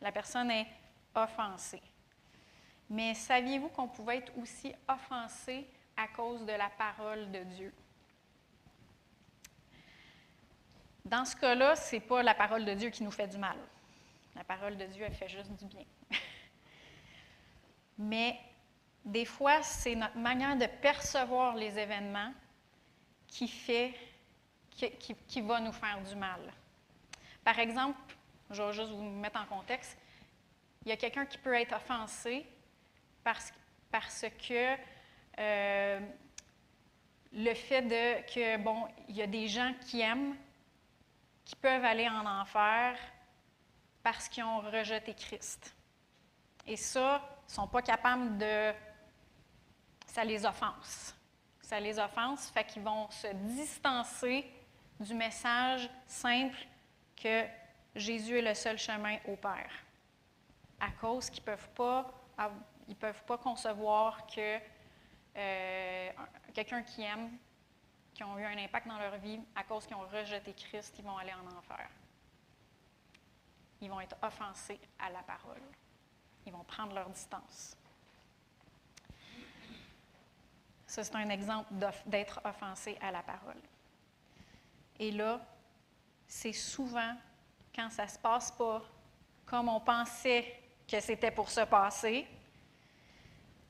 [0.00, 0.66] La personne est
[1.14, 1.82] offensée.
[2.90, 7.72] Mais saviez-vous qu'on pouvait être aussi offensé à cause de la parole de Dieu?
[11.04, 13.56] Dans ce cas-là, ce n'est pas la parole de Dieu qui nous fait du mal.
[14.36, 15.84] La parole de Dieu, elle fait juste du bien.
[17.98, 18.38] Mais
[19.04, 22.32] des fois, c'est notre manière de percevoir les événements
[23.26, 23.94] qui fait,
[24.70, 26.40] qui, va nous faire du mal.
[27.44, 27.98] Par exemple,
[28.50, 29.98] je vais juste vous mettre en contexte,
[30.84, 32.46] il y a quelqu'un qui peut être offensé
[33.24, 33.52] parce,
[33.90, 34.76] parce que
[35.38, 36.00] euh,
[37.32, 40.36] le fait de que, bon, il y a des gens qui aiment,
[41.44, 42.96] qui peuvent aller en enfer
[44.02, 45.74] parce qu'ils ont rejeté Christ.
[46.66, 48.72] Et ça, ils ne sont pas capables de...
[50.08, 51.14] Ça les offense.
[51.62, 54.50] Ça les offense, fait qu'ils vont se distancer
[54.98, 56.56] du message simple
[57.14, 57.44] que
[57.94, 59.70] Jésus est le seul chemin au Père.
[60.80, 62.10] À cause qu'ils ne peuvent, pas
[62.98, 64.58] peuvent pas concevoir que
[65.36, 67.36] euh, un- quelqu'un qui aime,
[68.14, 71.04] qui ont eu un impact dans leur vie, à cause qu'ils ont rejeté Christ, ils
[71.04, 71.86] vont aller en enfer.
[73.80, 75.60] Ils vont être offensés à la parole.
[76.46, 77.76] Ils vont prendre leur distance.
[80.88, 81.70] Ça, c'est un exemple
[82.06, 83.60] d'être offensé à la parole.
[84.98, 85.38] Et là,
[86.26, 87.14] c'est souvent
[87.74, 88.82] quand ça ne se passe pas
[89.44, 90.58] comme on pensait
[90.90, 92.26] que c'était pour se passer.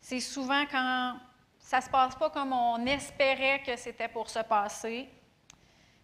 [0.01, 1.19] C'est souvent quand
[1.59, 5.09] ça ne se passe pas comme on espérait que c'était pour se passer.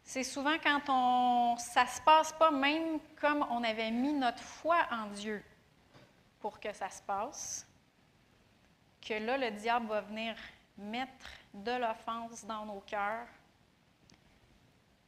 [0.03, 4.43] C'est souvent quand on, ça ne se passe pas même comme on avait mis notre
[4.43, 5.45] foi en Dieu
[6.41, 7.65] pour que ça se passe,
[9.01, 10.35] que là, le diable va venir
[10.77, 13.29] mettre de l'offense dans nos cœurs.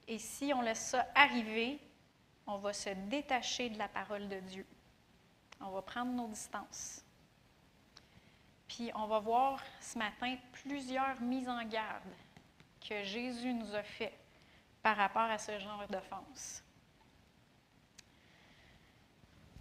[0.09, 1.81] Et si on laisse ça arriver,
[2.47, 4.67] on va se détacher de la parole de Dieu.
[5.61, 7.03] On va prendre nos distances.
[8.69, 12.03] Puis on va voir ce matin plusieurs mises en garde
[12.81, 14.17] que Jésus nous a fait
[14.83, 16.63] par rapport à ce genre d'offense.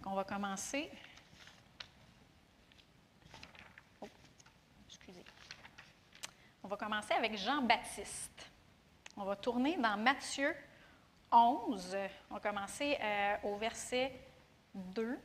[0.04, 0.88] On va commencer.
[4.00, 4.08] Oh,
[4.86, 5.24] excusez.
[6.66, 8.50] On va commencer avec Jean-Baptiste.
[9.16, 10.52] On va tourner dans Matthieu
[11.30, 11.96] 11.
[12.28, 14.12] On va commencer euh, au verset
[14.74, 15.16] 2.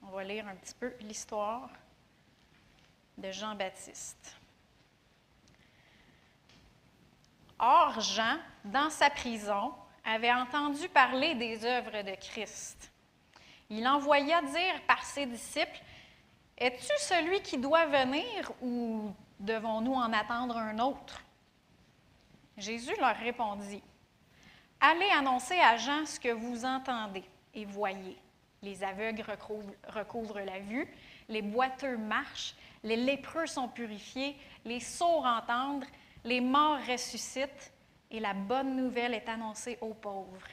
[0.00, 1.68] On va lire un petit peu l'histoire
[3.18, 4.34] de Jean-Baptiste.
[7.58, 9.74] Or, Jean, dans sa prison,
[10.06, 12.90] avait entendu parler des œuvres de Christ.
[13.68, 15.82] Il envoya dire par ses disciples,
[16.56, 21.22] Es-tu celui qui doit venir ou devons-nous en attendre un autre?
[22.56, 23.82] Jésus leur répondit,
[24.80, 27.24] Allez annoncer à Jean ce que vous entendez
[27.54, 28.18] et voyez.
[28.62, 29.24] Les aveugles
[29.88, 30.86] recouvrent, la vue,
[31.28, 35.84] les boiteux marchent, les lépreux sont purifiés, les sourds entendent,
[36.24, 37.72] les morts ressuscitent,
[38.10, 40.48] et la bonne nouvelle est annoncée aux pauvres.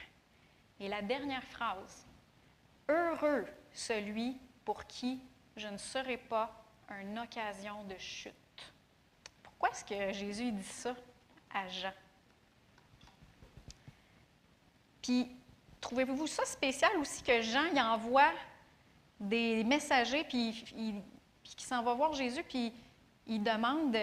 [0.80, 2.06] Et la dernière phrase,
[2.88, 5.20] Heureux celui pour qui
[5.56, 6.64] je ne serai pas
[7.00, 8.34] une occasion de chute.
[9.64, 10.94] Pourquoi est-ce que Jésus dit ça
[11.54, 11.92] à Jean?
[15.00, 15.30] Puis,
[15.80, 18.30] trouvez-vous ça spécial aussi que Jean il envoie
[19.18, 21.00] des messagers, puis, il,
[21.56, 22.74] s'en va voir Jésus, puis
[23.26, 23.96] il demande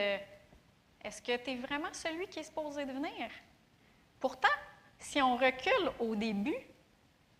[1.03, 3.29] Est-ce que tu es vraiment celui qui est supposé de venir?
[4.19, 4.47] Pourtant,
[4.97, 6.57] si on recule au début,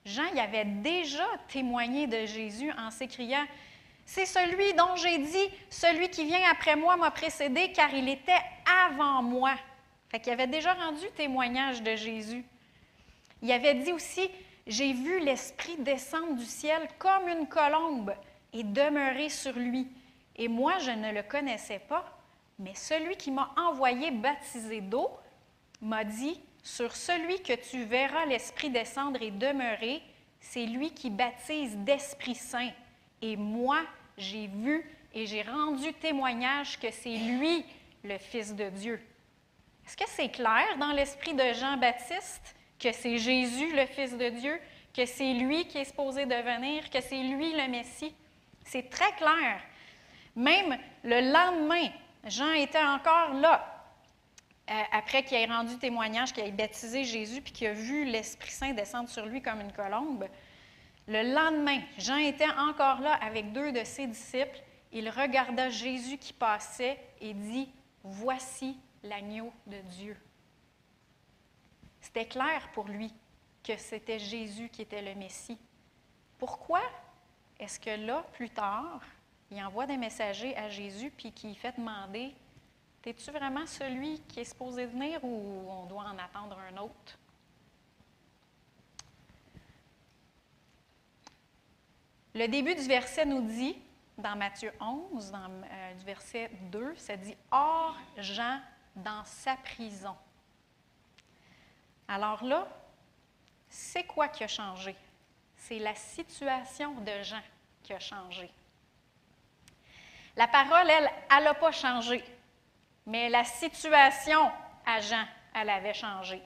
[0.06, 3.48] Jean y avait déjà témoigné de Jésus en s'écriant
[4.14, 8.42] C'est celui dont j'ai dit Celui qui vient après moi m'a précédé, car il était
[8.90, 9.56] avant moi.
[10.10, 12.44] Fait qu'il avait déjà rendu témoignage de Jésus.
[13.42, 14.30] Il avait dit aussi,
[14.68, 18.14] j'ai vu l'Esprit descendre du ciel comme une colombe
[18.52, 19.88] et demeurer sur lui.
[20.36, 22.04] Et moi, je ne le connaissais pas,
[22.60, 25.10] mais celui qui m'a envoyé baptiser d'eau
[25.82, 30.02] m'a dit, sur celui que tu verras l'Esprit descendre et demeurer,
[30.42, 32.72] c'est lui qui baptise d'Esprit Saint.
[33.22, 33.80] Et moi,
[34.22, 37.66] j'ai vu et j'ai rendu témoignage que c'est lui
[38.04, 39.02] le Fils de Dieu.
[39.86, 44.60] Est-ce que c'est clair dans l'esprit de Jean-Baptiste que c'est Jésus le Fils de Dieu,
[44.94, 48.16] que c'est lui qui est supposé devenir, que c'est lui le Messie?
[48.66, 49.62] C'est très clair.
[50.36, 51.90] Même le lendemain,
[52.26, 53.84] Jean était encore là,
[54.70, 58.52] euh, après qu'il ait rendu témoignage, qu'il ait baptisé Jésus, puis qu'il a vu l'Esprit
[58.52, 60.26] Saint descendre sur lui comme une colombe.
[61.08, 64.62] Le lendemain, Jean était encore là avec deux de ses disciples.
[64.92, 67.70] Il regarda Jésus qui passait et dit,
[68.04, 70.18] Voici l'agneau de Dieu.
[72.00, 73.14] C'était clair pour lui
[73.64, 75.60] que c'était Jésus qui était le Messie.
[76.40, 76.82] Pourquoi
[77.60, 79.02] est-ce que là, plus tard,
[79.52, 82.34] il envoie des messagers à Jésus puis qu'il fait demander
[83.02, 87.18] T'es-tu vraiment celui qui est supposé venir ou on doit en attendre un autre
[92.34, 93.78] Le début du verset nous dit,
[94.18, 98.60] dans Matthieu 11, dans, euh, du verset 2, ça dit Or, Jean
[98.96, 100.16] dans sa prison.
[102.08, 102.68] Alors là,
[103.70, 104.96] c'est quoi qui a changé?
[105.56, 107.42] C'est la situation de Jean
[107.84, 108.50] qui a changé.
[110.36, 112.24] La parole, elle, elle n'a pas changé,
[113.06, 114.52] mais la situation
[114.86, 116.42] à Jean, elle avait changé.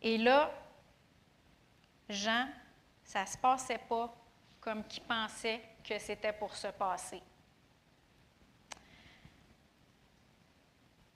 [0.00, 0.50] Et là,
[2.08, 2.46] Jean,
[3.04, 4.14] ça ne se passait pas
[4.66, 7.22] comme qu'il pensait que c'était pour se passer.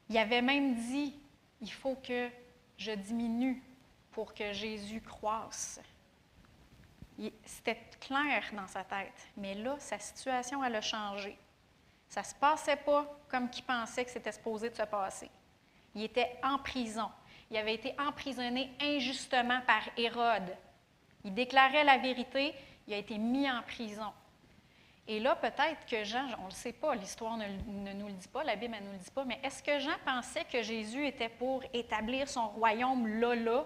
[0.08, 1.18] Il avait même dit,
[1.60, 2.30] il faut que
[2.78, 3.60] je diminue
[4.12, 5.80] pour que Jésus croisse.
[7.44, 11.36] C'était clair dans sa tête, mais là, sa situation, elle a changé.
[12.08, 15.28] Ça ne se passait pas comme qu'il pensait que c'était supposé de se passer.
[15.96, 17.10] Il était en prison.
[17.50, 20.56] Il avait été emprisonné injustement par Hérode.
[21.24, 22.54] Il déclarait la vérité,
[22.90, 24.12] il a été mis en prison.
[25.06, 28.28] Et là, peut-être que Jean, on ne le sait pas, l'histoire ne, nous le dit
[28.28, 31.06] pas, la Bible ne nous le dit pas, mais est-ce que Jean pensait que Jésus
[31.06, 33.64] était pour établir son royaume là, là,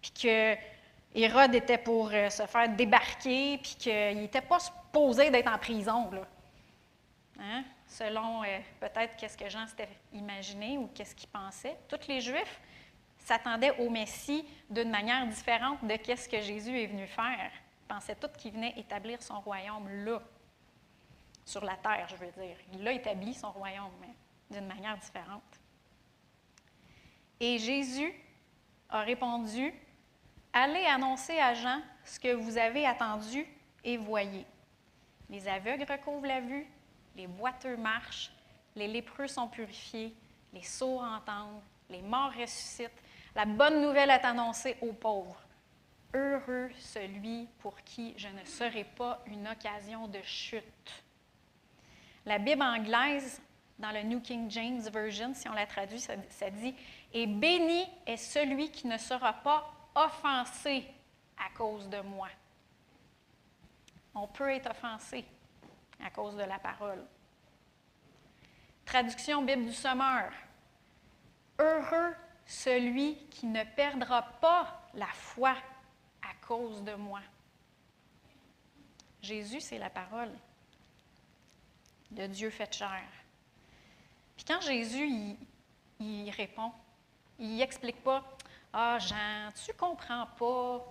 [0.00, 0.54] puis que
[1.14, 6.10] Hérode était pour euh, se faire débarquer, puis qu'il n'était pas supposé d'être en prison,
[6.10, 6.22] là?
[7.40, 7.64] Hein?
[7.86, 11.76] Selon euh, peut-être qu'est-ce que Jean s'était imaginé ou qu'est-ce qu'il pensait.
[11.88, 12.60] Tous les Juifs
[13.18, 17.50] s'attendaient au Messie d'une manière différente de qu'est-ce que Jésus est venu faire.
[17.82, 20.20] Ils pensaient tous qu'il venait établir son royaume là
[21.44, 22.56] sur la terre, je veux dire.
[22.72, 24.14] Il a établi son royaume, mais
[24.50, 25.42] d'une manière différente.
[27.40, 28.12] Et Jésus
[28.88, 29.74] a répondu,
[30.54, 33.46] Allez annoncer à Jean ce que vous avez attendu
[33.82, 34.44] et voyez.
[35.30, 36.66] Les aveugles recouvrent la vue,
[37.16, 38.30] les boiteux marchent,
[38.76, 40.14] les lépreux sont purifiés,
[40.52, 42.90] les sourds entendent, les morts ressuscitent.
[43.34, 45.42] La bonne nouvelle est annoncée aux pauvres.
[46.14, 51.04] Heureux celui pour qui je ne serai pas une occasion de chute.
[52.26, 53.40] La Bible anglaise,
[53.78, 56.74] dans le New King James Version, si on la traduit, ça, dit
[57.12, 60.84] Et béni est celui qui ne sera pas offensé
[61.38, 62.28] à cause de moi.
[64.14, 65.24] On peut être offensé
[66.04, 67.04] à cause de la parole.
[68.84, 70.30] Traduction Bible du Sommeur.
[71.58, 72.14] Heureux
[72.46, 75.54] celui qui ne perdra pas la foi
[76.46, 77.20] cause de moi.
[79.22, 80.32] Jésus, c'est la parole
[82.10, 83.04] de Dieu fait chair.
[84.36, 85.36] Puis quand Jésus,
[86.00, 86.72] il, répond,
[87.38, 88.24] il n'explique pas
[88.72, 90.84] Ah, Jean, tu comprends pas,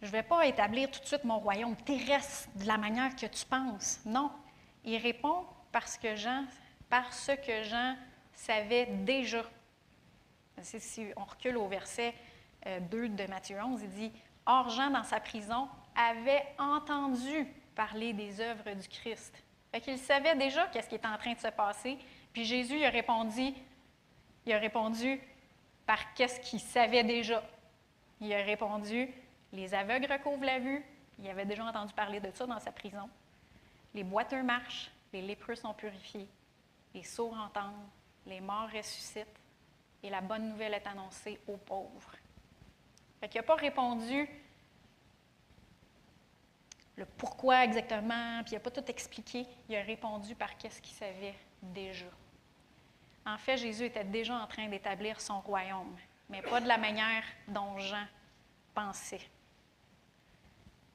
[0.00, 3.26] je ne vais pas établir tout de suite mon royaume terrestre de la manière que
[3.26, 4.00] tu penses.
[4.06, 4.32] Non,
[4.84, 6.46] il répond parce que Jean,
[6.88, 7.96] parce que Jean
[8.32, 9.44] savait déjà.
[10.62, 12.14] Si on recule au verset
[12.64, 14.12] 2 de Matthieu 11, il dit
[14.46, 19.34] Or, Jean, dans sa prison, avait entendu parler des œuvres du Christ.
[19.72, 21.98] Fait qu'il savait déjà qu'est-ce qui était en train de se passer.
[22.32, 23.52] Puis Jésus il a répondu,
[24.46, 25.20] il a répondu
[25.86, 27.42] par qu'est-ce qu'il savait déjà.
[28.20, 29.08] Il a répondu
[29.52, 30.84] les aveugles recouvrent la vue.
[31.18, 33.08] Il avait déjà entendu parler de ça dans sa prison.
[33.94, 36.28] Les boiteux marchent, les lépreux sont purifiés,
[36.94, 37.88] les sourds entendent,
[38.26, 39.26] les morts ressuscitent,
[40.02, 42.14] et la bonne nouvelle est annoncée aux pauvres.
[43.20, 44.28] Fait qu'il n'a pas répondu
[46.96, 49.46] le pourquoi exactement, puis il n'a pas tout expliqué.
[49.68, 52.06] Il a répondu par qu'est-ce qu'il savait déjà.
[53.24, 55.96] En fait, Jésus était déjà en train d'établir son royaume,
[56.28, 58.06] mais pas de la manière dont Jean
[58.74, 59.20] pensait.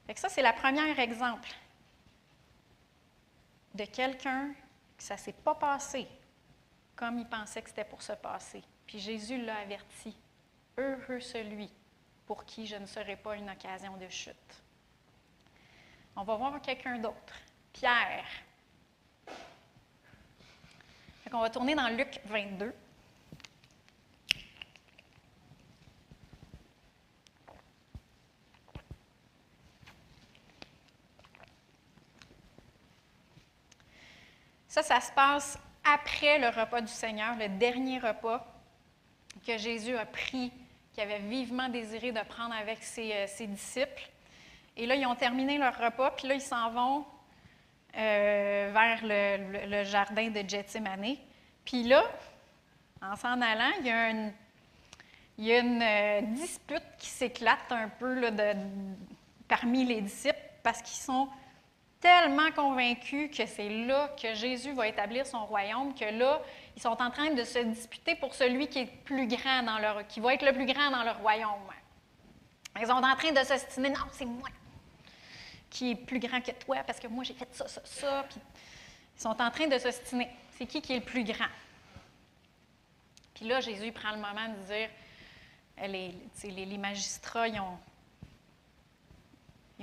[0.08, 1.50] Fait ça, c'est le premier exemple
[3.74, 4.54] de quelqu'un
[4.98, 6.08] que ça ne s'est pas passé
[6.96, 8.64] comme il pensait que c'était pour se passer.
[8.88, 10.16] Puis Jésus l'a averti.
[10.78, 11.70] Heureux celui
[12.26, 14.64] pour qui je ne serai pas une occasion de chute.
[16.16, 17.34] On va voir quelqu'un d'autre.
[17.74, 18.26] Pierre.
[21.34, 22.74] on va tourner dans Luc 22.
[34.70, 38.46] Ça, ça se passe après le repas du Seigneur, le dernier repas
[39.46, 40.52] que Jésus a pris,
[40.96, 44.10] qu'il avait vivement désiré de prendre avec ses, euh, ses, disciples.
[44.78, 47.06] Et là, ils ont terminé leur repas, puis là, ils s'en vont
[47.98, 51.18] euh, vers le, jardin de Gethsemane.
[51.66, 52.04] Puis là,
[53.02, 54.32] en s'en allant, il y a une,
[55.38, 58.60] il y a une euh, dispute qui s'éclate un peu là, de-
[59.50, 61.28] parmi les disciples parce qu'ils sont
[62.00, 66.42] tellement convaincus que c'est là que Jésus va établir son royaume que là,
[66.76, 70.06] ils sont en train de se disputer pour celui qui est plus grand dans leur,
[70.08, 71.72] qui va être le plus grand dans leur royaume.
[72.80, 74.50] Ils sont en train de s'ostiner, non, c'est moi
[75.70, 78.26] qui est plus grand que toi parce que moi j'ai fait ça, ça, ça.
[78.30, 78.40] Puis
[79.18, 80.30] ils sont en train de s'ostiner.
[80.52, 81.50] C'est qui qui est le plus grand?
[83.34, 84.90] Puis là, Jésus prend le moment de dire,
[85.80, 87.78] euh, les, les, magistrats, ils ont,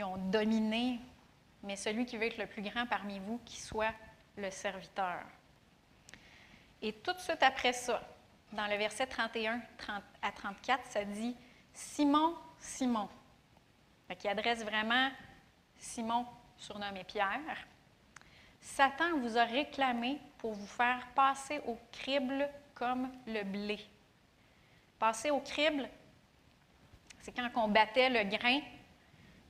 [0.03, 0.99] ont dominé,
[1.63, 3.93] mais celui qui veut être le plus grand parmi vous, qui soit
[4.39, 5.21] le serviteur.
[6.83, 8.03] Et tout de suite après ça,
[8.53, 11.37] dans le verset 31 30 à 34, ça dit
[11.73, 13.09] Simon, Simon.
[14.19, 15.11] Qu'il adresse vraiment
[15.79, 16.27] Simon,
[16.59, 17.57] surnommé Pierre.
[18.61, 23.79] Satan vous a réclamé pour vous faire passer au crible comme le blé.
[24.99, 25.89] Passer au crible,
[27.21, 28.61] c'est quand on battait le grain,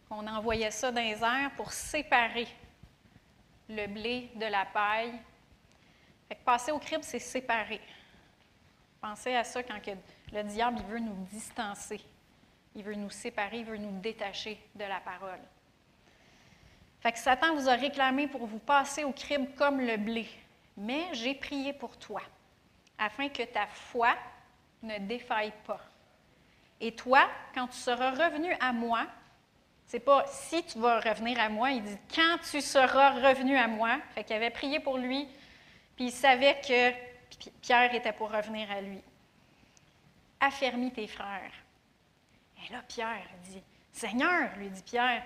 [0.09, 2.47] qu'on envoyait ça dans les airs pour séparer
[3.69, 5.13] le blé de la paille.
[6.33, 7.79] Fait que passer au crible, c'est séparer.
[9.03, 9.91] Pensez à ça quand que
[10.33, 12.01] le diable veut nous distancer.
[12.75, 15.41] Il veut nous séparer, il veut nous détacher de la parole.
[17.01, 20.27] Fait que Satan vous a réclamé pour vous passer au crible comme le blé.
[20.79, 22.23] Mais j'ai prié pour toi,
[22.97, 24.15] afin que ta foi
[24.83, 25.83] ne défaille pas.
[26.81, 29.07] Et toi, quand tu seras revenu à moi,
[29.87, 33.69] c'est pas si tu vas revenir à moi, il dit quand tu seras revenu à
[33.69, 33.99] moi.
[34.15, 35.29] Fait qu'il avait prié pour lui,
[35.97, 36.91] puis il savait que
[37.39, 39.01] Pi- Pierre était pour revenir à lui.
[40.41, 41.53] Affermis tes frères.
[42.65, 43.63] Et là, Pierre dit
[43.93, 45.23] Seigneur, lui dit Pierre,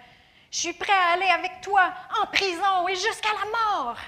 [0.50, 1.92] je suis prêt à aller avec toi
[2.22, 3.98] en prison et jusqu'à la mort.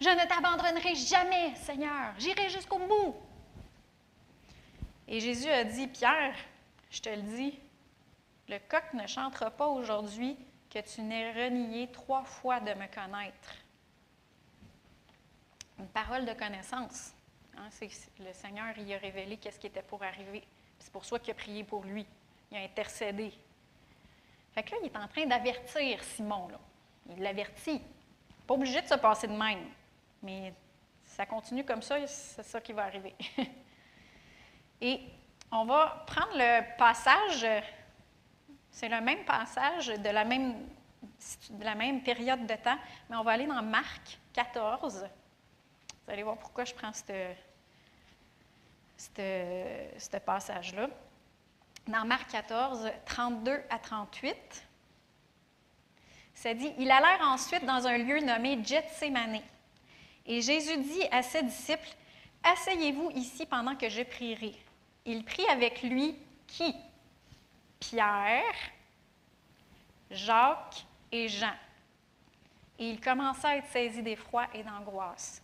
[0.00, 2.14] Je ne t'abandonnerai jamais, Seigneur.
[2.18, 3.16] J'irai jusqu'au bout.
[5.08, 6.34] Et Jésus a dit, Pierre,
[6.90, 7.58] je te le dis,
[8.48, 10.36] le coq ne chantera pas aujourd'hui
[10.70, 13.54] que tu n'aies renié trois fois de me connaître.
[15.78, 17.14] Une parole de connaissance.
[17.56, 17.68] Hein,
[18.20, 20.42] le Seigneur y a révélé qu'est-ce qui était pour arriver.
[20.78, 22.06] C'est pour ça qu'il a prié pour lui.
[22.50, 23.32] Il a intercédé.
[24.52, 26.48] Fait que là, il est en train d'avertir Simon.
[26.48, 26.58] Là.
[27.10, 27.82] Il l'avertit.
[28.46, 29.66] Pas obligé de se passer de même.
[30.22, 30.52] Mais
[31.04, 33.14] ça continue comme ça, c'est ça qui va arriver.
[34.80, 35.00] Et
[35.50, 37.46] on va prendre le passage,
[38.70, 40.54] c'est le même passage de la même,
[41.50, 45.06] de la même période de temps, mais on va aller dans Marc 14.
[46.08, 46.92] Vous allez voir pourquoi je prends
[48.96, 50.88] ce passage-là.
[51.86, 54.34] Dans Marc 14, 32 à 38,
[56.32, 59.42] ça dit Ils allèrent ensuite dans un lieu nommé Gethsémané.
[60.24, 61.94] Et Jésus dit à ses disciples
[62.42, 64.54] Asseyez-vous ici pendant que je prierai.
[65.04, 66.74] Il prit avec lui qui?
[67.80, 68.54] Pierre,
[70.10, 71.52] Jacques et Jean.
[72.78, 75.42] Et il commença à être saisi d'effroi et d'angoisse.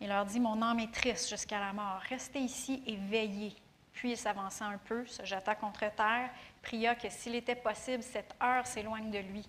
[0.00, 2.00] Il leur dit Mon âme est triste jusqu'à la mort.
[2.08, 3.54] Restez ici et veillez.
[3.92, 6.30] Puis il s'avança un peu, se jeta contre terre,
[6.62, 9.44] pria que s'il était possible, cette heure s'éloigne de lui.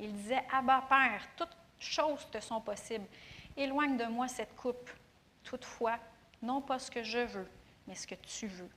[0.00, 3.06] Il disait Abba, Père, toutes choses te sont possibles.
[3.56, 4.90] Éloigne de moi cette coupe.
[5.44, 5.98] Toutefois,
[6.42, 7.48] non pas ce que je veux,
[7.86, 8.70] mais ce que tu veux.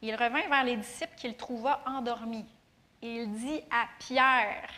[0.00, 2.46] Il revint vers les disciples qu'il trouva endormis.
[3.00, 4.70] Et il dit à Pierre,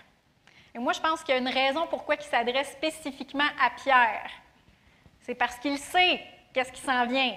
[0.74, 4.30] et moi je pense qu'il y a une raison pourquoi il s'adresse spécifiquement à Pierre.
[5.24, 6.20] C'est parce qu'il sait
[6.52, 7.34] qu'est-ce qui s'en vient.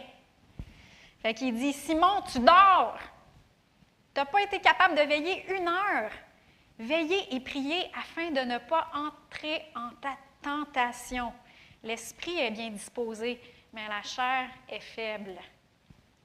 [1.22, 3.00] Fait qu'il dit, Simon, tu dors.
[4.14, 6.12] Tu n'as pas été capable de veiller une heure.
[6.78, 11.32] Veillez et priez afin de ne pas entrer en ta tentation.
[11.82, 13.40] L'esprit est bien disposé,
[13.72, 15.36] mais la chair est faible.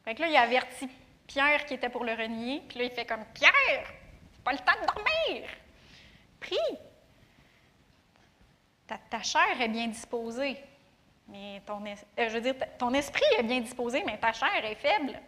[0.05, 0.89] Fait que là, il avertit
[1.29, 3.87] Pierre qui était pour le renier, puis là, il fait comme Pierre,
[4.43, 5.49] pas le temps de dormir.
[6.41, 6.57] Prie.
[9.09, 10.57] Ta chair est bien disposée,
[11.29, 14.75] mais ton, euh, je veux dire, ton esprit est bien disposé, mais ta chair est
[14.75, 15.19] faible.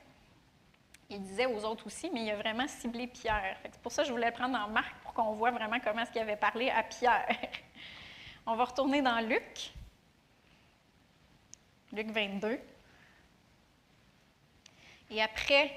[1.10, 3.56] Il disait aux autres aussi, mais il a vraiment ciblé Pierre.
[3.62, 6.10] C'est pour ça que je voulais prendre en marque pour qu'on voit vraiment comment est-ce
[6.10, 7.26] qu'il avait parlé à Pierre.
[8.46, 9.72] On va retourner dans Luc.
[11.92, 12.58] Luc 22.
[15.10, 15.70] Et après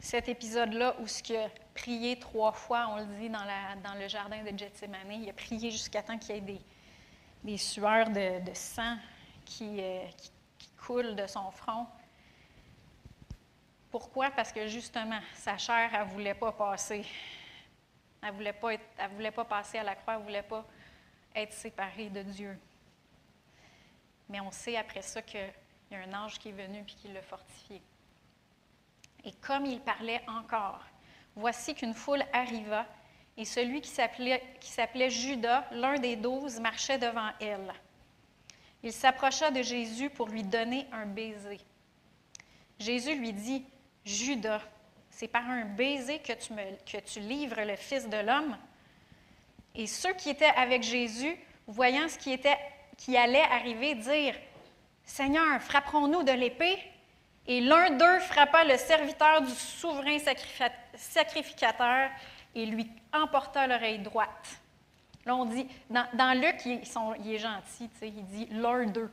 [0.00, 4.42] cet épisode-là où ce qu'il a prié trois fois, on le dit dans, le jardin
[4.42, 6.60] de Gethsemane, il a prié jusqu'à temps qu'il y ait
[7.44, 8.96] des, sueurs de sang
[9.48, 10.30] qui, euh, qui-
[10.76, 11.86] coulent de son front.
[13.90, 14.30] Pourquoi?
[14.30, 17.04] Parce que justement, sa chair, elle ne voulait pas passer.
[18.22, 18.72] Elle ne voulait, pas
[19.14, 20.64] voulait pas passer à la croix, elle ne voulait pas
[21.34, 22.58] être séparée de Dieu.
[24.30, 25.52] Mais on sait après ça qu'il
[25.90, 27.82] y a un ange qui est venu et qui l'a fortifié.
[29.24, 30.80] Et comme il parlait encore,
[31.36, 32.86] voici qu'une foule arriva,
[33.36, 37.72] et celui qui s'appelait Judas, l'un des douze, marchait devant elle.
[38.82, 41.58] Il s'approcha de Jésus pour lui donner un baiser.
[42.78, 43.64] Jésus lui dit,
[44.04, 44.62] Judas,
[45.10, 48.56] c'est par un baiser que tu, me, que tu livres le Fils de l'homme.
[49.74, 51.36] Et ceux qui étaient avec Jésus,
[51.66, 52.58] voyant ce qui, était,
[52.96, 54.38] qui allait arriver, dirent,
[55.04, 56.78] Seigneur, frapperons-nous de l'épée?
[57.46, 62.10] Et l'un d'eux frappa le serviteur du souverain sacrifi- sacrificateur
[62.54, 64.60] et lui emporta l'oreille droite.
[65.28, 66.80] Là, on dit, dans, Luc, il,
[67.22, 69.10] il est gentil, il dit l'un d'eux.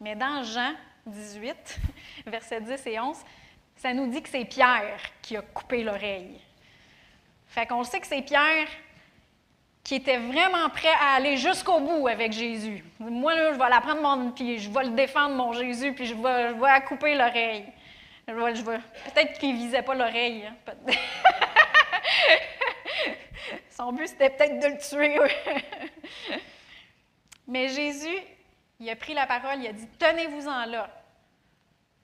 [0.00, 0.72] Mais dans Jean
[1.06, 1.78] 18,
[2.26, 3.16] versets 10 et 11,
[3.76, 6.40] ça nous dit que c'est Pierre qui a coupé l'oreille.
[7.46, 8.66] Fait qu'on sait que c'est Pierre
[9.84, 12.82] qui était vraiment prêt à aller jusqu'au bout avec Jésus.
[12.98, 16.06] Moi, là, je vais la prendre, mon, puis je vais le défendre, mon Jésus, puis
[16.06, 17.66] je vais, je vais couper l'oreille.
[18.26, 18.80] Je vais- je vais-
[19.14, 20.46] Peut-être qu'il ne visait pas l'oreille.
[20.48, 20.74] hein,
[23.76, 25.18] Son but, c'était peut-être de le tuer.
[27.46, 28.18] Mais Jésus,
[28.80, 30.90] il a pris la parole, il a dit, tenez-vous-en là.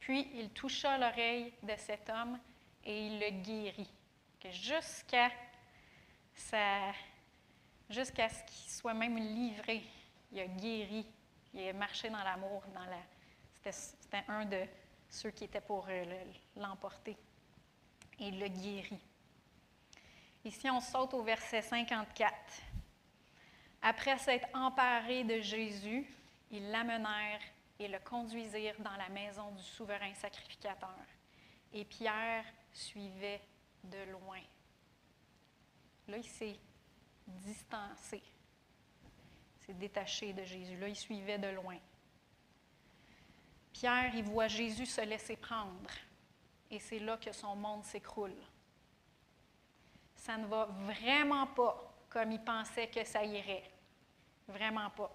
[0.00, 2.38] Puis il toucha l'oreille de cet homme
[2.84, 3.90] et il le guérit.
[4.50, 5.30] Jusqu'à
[8.28, 9.82] ce qu'il soit même livré,
[10.32, 11.06] il a guéri,
[11.54, 12.62] il a marché dans l'amour.
[12.74, 12.98] Dans la...
[13.72, 14.64] c'était, un de
[15.08, 17.16] ceux qui étaient pour euh, le- l'emporter.
[18.18, 18.98] Et il l'a guéri.
[20.44, 22.34] Ici, on saute au verset 54.
[23.80, 26.06] Après s'être emparé de Jésus,
[26.50, 27.40] ils l'amenèrent
[27.78, 31.04] et le conduisirent dans la maison du souverain sacrificateur.
[31.72, 33.40] Et Pierre suivait
[33.84, 34.40] de loin.
[36.08, 36.58] Là, il s'est
[37.26, 38.22] distancé.
[39.56, 40.76] Il s'est détaché de Jésus.
[40.76, 41.78] Là, il suivait de loin.
[43.72, 45.90] Pierre, il voit Jésus se laisser prendre.
[46.70, 48.34] Et c'est là que son monde s'écroule.
[50.22, 53.64] Ça ne va vraiment pas comme il pensait que ça irait.
[54.46, 55.10] Vraiment pas.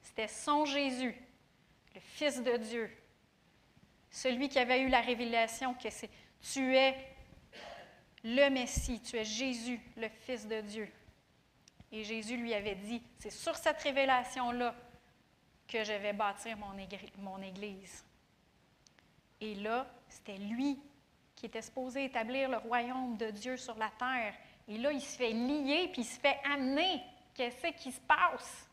[0.00, 1.16] C'était son Jésus,
[1.92, 2.88] le Fils de Dieu,
[4.12, 6.08] celui qui avait eu la révélation que c'est
[6.40, 6.94] tu es
[8.22, 10.88] le Messie, tu es Jésus, le Fils de Dieu.
[11.90, 14.72] Et Jésus lui avait dit, c'est sur cette révélation-là
[15.66, 18.04] que je vais bâtir mon, Église.
[19.40, 20.78] Et là, c'était lui
[21.38, 24.34] qui était supposé établir le royaume de Dieu sur la terre.
[24.66, 27.00] Et là, il se fait lier, puis il se fait amener.
[27.32, 28.68] Qu'est-ce qui se passe?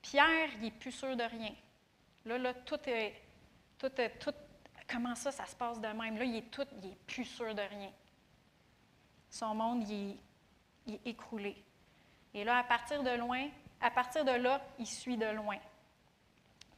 [0.00, 1.52] Pierre, il n'est plus sûr de rien.
[2.24, 3.20] Là, là, tout est,
[3.76, 4.32] tout est- tout-
[4.88, 6.16] comment ça, ça se passe de même?
[6.16, 7.90] Là, il est tout, il est plus sûr de rien.
[9.28, 10.16] Son monde, il est,
[10.86, 11.56] il est écroulé.
[12.34, 13.48] Et là, à partir de loin,
[13.80, 15.58] à partir de là, il suit de loin.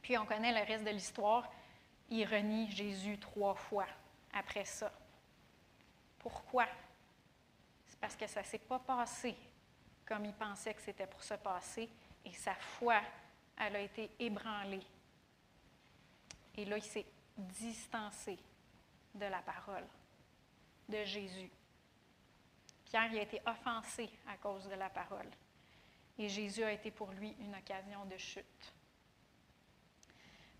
[0.01, 1.47] Puis on connaît le reste de l'histoire.
[2.09, 3.85] Il renie Jésus trois fois
[4.33, 4.91] après ça.
[6.19, 6.65] Pourquoi?
[7.85, 9.35] C'est parce que ça ne s'est pas passé
[10.05, 11.89] comme il pensait que c'était pour se passer
[12.25, 13.01] et sa foi,
[13.57, 14.85] elle a été ébranlée.
[16.55, 17.05] Et là, il s'est
[17.37, 18.37] distancé
[19.15, 19.85] de la parole
[20.89, 21.49] de Jésus.
[22.85, 25.29] Pierre il a été offensé à cause de la parole.
[26.17, 28.73] Et Jésus a été pour lui une occasion de chute.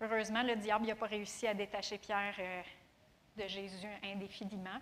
[0.00, 2.62] Heureusement, le diable n'a pas réussi à détacher Pierre euh,
[3.36, 4.80] de Jésus indéfiniment.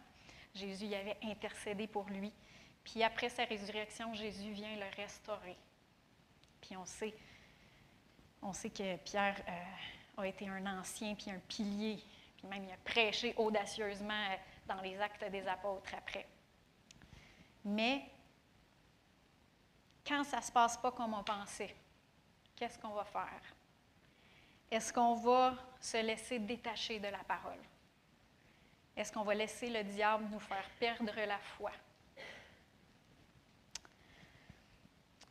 [0.54, 2.32] Jésus y avait intercédé pour lui.
[2.84, 5.56] Puis après sa résurrection, Jésus vient le restaurer.
[6.60, 7.14] Puis on sait,
[8.42, 12.02] on sait que Pierre euh, a été un ancien, puis un pilier,
[12.36, 16.26] puis même il a prêché audacieusement euh, dans les actes des apôtres après.
[17.64, 18.04] Mais
[20.06, 21.74] quand ça ne se passe pas comme on pensait,
[22.56, 23.42] qu'est-ce qu'on va faire?
[24.70, 27.60] Est-ce qu'on va se laisser détacher de la parole?
[28.96, 31.70] Est-ce qu'on va laisser le diable nous faire perdre la foi?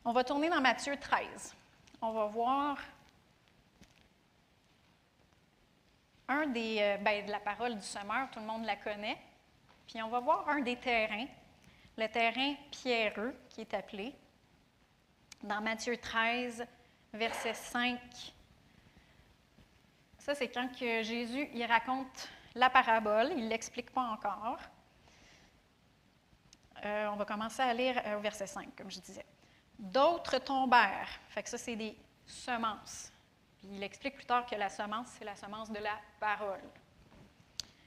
[0.04, 1.56] On va tourner dans Matthieu 13.
[2.02, 2.78] On va voir
[6.28, 9.18] un des, euh, ben, la parole du semeur, tout le monde la connaît.
[9.88, 11.28] Puis on va voir un des terrains,
[11.98, 14.16] le terrain pierreux qui est appelé,
[15.44, 16.66] dans Matthieu 13,
[17.14, 18.00] verset 5.
[20.18, 24.60] Ça, c'est quand Jésus raconte la parabole, il ne l'explique pas encore.
[26.84, 29.26] Euh, on va commencer à lire euh, au verset 5, comme je disais.
[29.78, 31.10] D'autres tombèrent.
[31.30, 31.96] Fait ça, c'est des
[32.26, 33.12] semences.
[33.64, 36.62] Il explique plus tard que la semence, c'est la semence de la parole.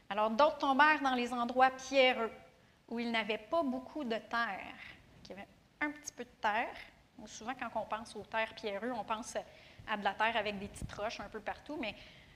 [0.09, 2.31] Alors, d'autres tombèrent dans les endroits pierreux,
[2.89, 4.77] où il n'avait pas beaucoup de terre.
[5.25, 5.49] Il y avait
[5.81, 6.75] un petit peu de terre.
[7.27, 9.37] Souvent, quand on pense aux terres pierreuses, on pense
[9.87, 11.95] à de la terre avec des petites roches un peu partout, mais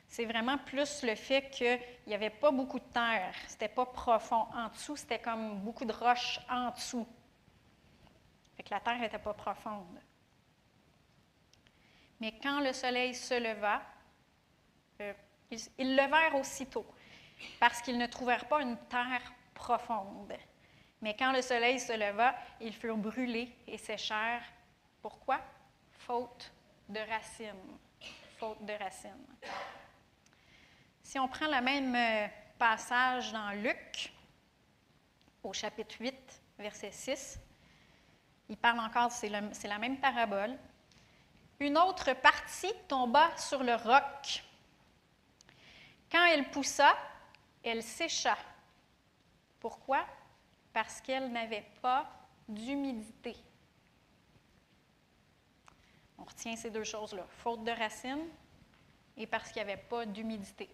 [0.09, 3.35] c'est vraiment plus le fait qu'il n'y avait pas beaucoup de terre.
[3.47, 4.47] C'était pas profond.
[4.55, 7.06] En dessous, c'était comme beaucoup de roches en dessous.
[8.56, 10.01] Fait que la terre n'était pas profonde.
[12.20, 13.82] Mais quand le soleil se leva,
[15.01, 15.12] euh,
[15.51, 16.86] ils, ils levèrent aussitôt,
[17.60, 20.32] parce qu'ils ne trouvèrent pas une terre profonde.
[21.01, 24.43] Mais quand le soleil se leva, ils furent brûlés et séchèrent.
[25.01, 25.40] Pourquoi?
[25.93, 26.51] Faute
[26.89, 27.78] de racines.
[28.39, 29.26] Faute de racines.
[31.09, 32.28] Si on prend le même euh,
[32.59, 34.12] passage dans Luc,
[35.43, 36.14] au chapitre 8,
[36.59, 37.40] verset 6,
[38.51, 40.55] il parle encore, c'est la même parabole.
[41.60, 44.44] Une autre partie tomba sur le roc.
[46.12, 46.94] Quand elle poussa,
[47.62, 48.36] elle sécha.
[49.60, 50.05] Pourquoi?
[50.74, 52.06] Parce qu'elle n'avait pas
[52.47, 53.35] d'humidité.
[56.18, 57.26] On retient ces deux choses-là.
[57.30, 58.28] Faute de racines
[59.16, 60.68] et parce qu'il n'y avait pas d'humidité.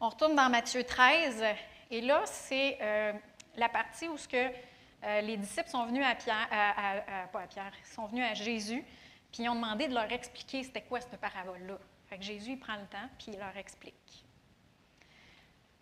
[0.00, 1.44] On retourne dans Matthieu 13,
[1.90, 3.12] et là, c'est euh,
[3.56, 4.36] la partie où ce que,
[5.04, 6.48] euh, les disciples sont venus à Pierre,
[7.32, 8.84] pas à Pierre, sont venus à Jésus,
[9.32, 11.78] puis ils ont demandé de leur expliquer c'était quoi cette parabole-là.
[12.20, 14.24] Jésus, prend le temps, puis il leur explique.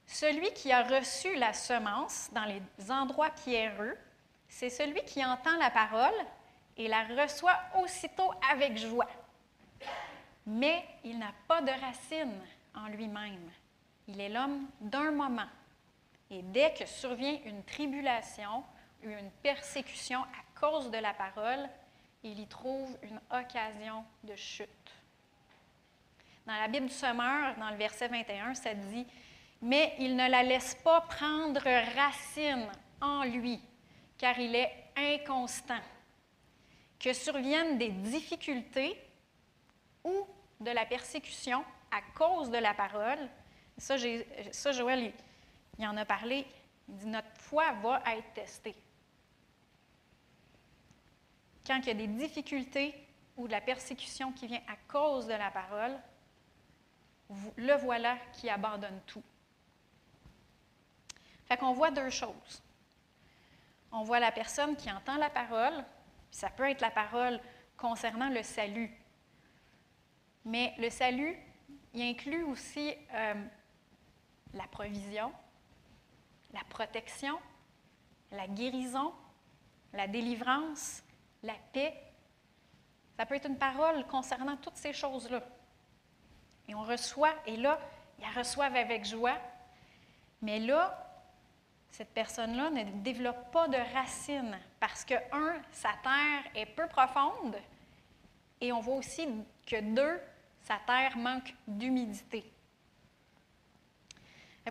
[0.07, 3.97] Celui qui a reçu la semence dans les endroits pierreux,
[4.49, 6.15] c'est celui qui entend la parole
[6.77, 9.09] et la reçoit aussitôt avec joie.
[10.47, 12.41] Mais il n'a pas de racine
[12.75, 13.51] en lui-même.
[14.09, 15.49] Il est l'homme d'un moment.
[16.31, 18.65] Et dès que survient une tribulation
[19.05, 21.69] ou une persécution à cause de la parole,
[22.23, 24.69] il y trouve une occasion de chute.
[26.47, 29.07] Dans la Bible du Sommeur, dans le verset 21, ça dit
[29.63, 31.61] Mais il ne la laisse pas prendre
[31.97, 32.69] racine
[33.01, 33.61] en lui,
[34.19, 35.81] car il est inconstant.
[36.99, 38.97] Que surviennent des difficultés
[40.05, 40.27] ou
[40.61, 43.29] de la persécution à cause de la parole.
[43.79, 43.97] Ça,
[44.53, 45.13] ça Joël,
[45.79, 46.47] il, en a parlé.
[46.89, 48.75] Il dit Notre foi va être testée.
[51.67, 52.95] Quand il y a des difficultés
[53.37, 55.99] ou de la persécution qui vient à cause de la parole,
[57.57, 59.23] le voilà qui abandonne tout.
[61.47, 62.63] Fait qu'on voit deux choses.
[63.93, 65.85] On voit la personne qui entend la parole,
[66.31, 67.41] puis ça peut être la parole
[67.77, 68.91] concernant le salut.
[70.45, 71.37] Mais le salut,
[71.95, 73.35] il inclut aussi euh,
[74.57, 75.33] la provision,
[76.53, 77.39] la protection,
[78.33, 79.13] la guérison,
[79.93, 81.03] la délivrance,
[81.43, 81.95] la paix.
[83.17, 85.43] Ça peut être une parole concernant toutes ces choses-là.
[86.69, 87.79] Et on reçoit, et là,
[88.19, 89.39] ils la reçoivent avec joie.
[90.43, 91.03] Mais là,
[91.91, 97.57] cette personne-là ne développe pas de racines parce que, un, sa terre est peu profonde
[98.61, 99.27] et on voit aussi
[99.67, 100.21] que, deux,
[100.63, 102.53] sa terre manque d'humidité.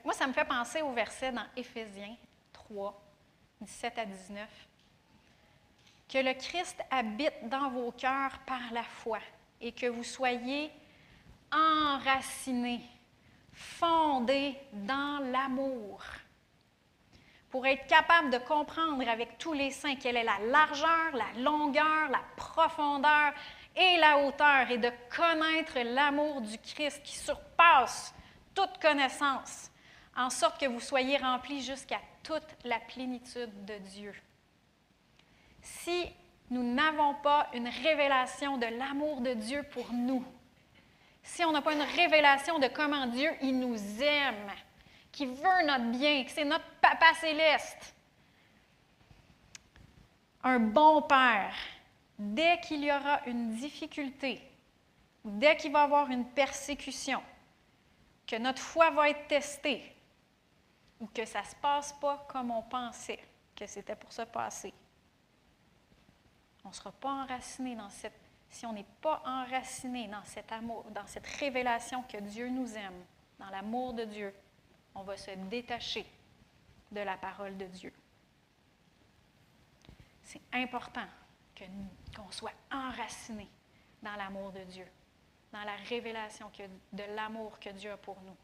[0.03, 2.15] Moi, ça me fait penser au verset dans Éphésiens
[2.53, 3.01] 3,
[3.61, 4.47] 17 à 19.
[6.07, 9.19] Que le Christ habite dans vos cœurs par la foi
[9.61, 10.71] et que vous soyez
[11.51, 12.81] enracinés,
[13.53, 16.03] fondés dans l'amour
[17.55, 22.09] pour être capable de comprendre avec tous les saints quelle est la largeur, la longueur,
[22.11, 23.31] la profondeur
[23.73, 28.13] et la hauteur, et de connaître l'amour du Christ qui surpasse
[28.53, 29.71] toute connaissance,
[30.15, 34.13] en sorte que vous soyez remplis jusqu'à toute la plénitude de Dieu.
[35.61, 36.05] Si
[36.49, 40.23] nous n'avons pas une révélation de l'amour de Dieu pour nous,
[41.23, 44.51] si on n'a pas une révélation de comment Dieu il nous aime,
[45.11, 47.95] qui veut notre bien, que c'est notre Papa céleste,
[50.43, 51.55] un bon Père,
[52.19, 54.41] dès qu'il y aura une difficulté,
[55.23, 57.21] dès qu'il va y avoir une persécution,
[58.27, 59.94] que notre foi va être testée,
[60.99, 63.19] ou que ça ne se passe pas comme on pensait
[63.55, 64.73] que c'était pour se passer,
[66.63, 68.19] on ne sera pas enraciné dans cette
[68.49, 73.03] si on n'est pas enraciné dans cet amour, dans cette révélation que Dieu nous aime,
[73.37, 74.33] dans l'amour de Dieu,
[74.93, 76.05] on va se détacher
[76.91, 77.93] de la parole de Dieu.
[80.23, 81.05] C'est important
[82.15, 83.49] qu'on soit enraciné
[84.01, 84.87] dans l'amour de Dieu,
[85.51, 86.49] dans la révélation
[86.93, 88.37] de l'amour que Dieu a pour nous.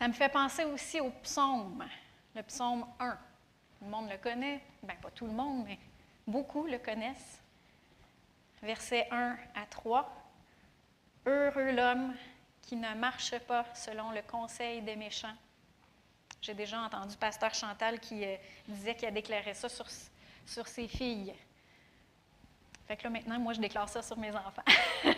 [0.00, 1.86] Ça me fait penser aussi au psaume,
[2.34, 3.10] le psaume 1.
[3.10, 5.78] Tout le monde le connaît, bien pas tout le monde, mais
[6.26, 7.42] beaucoup le connaissent.
[8.62, 10.10] Versets 1 à 3.
[11.26, 12.14] Heureux l'homme
[12.62, 15.36] qui ne marche pas selon le conseil des méchants.
[16.40, 18.36] J'ai déjà entendu Pasteur Chantal qui euh,
[18.68, 19.84] disait qu'il a déclaré ça sur,
[20.46, 21.34] sur ses filles.
[22.88, 24.64] Fait que là, maintenant, moi, je déclare ça sur mes enfants.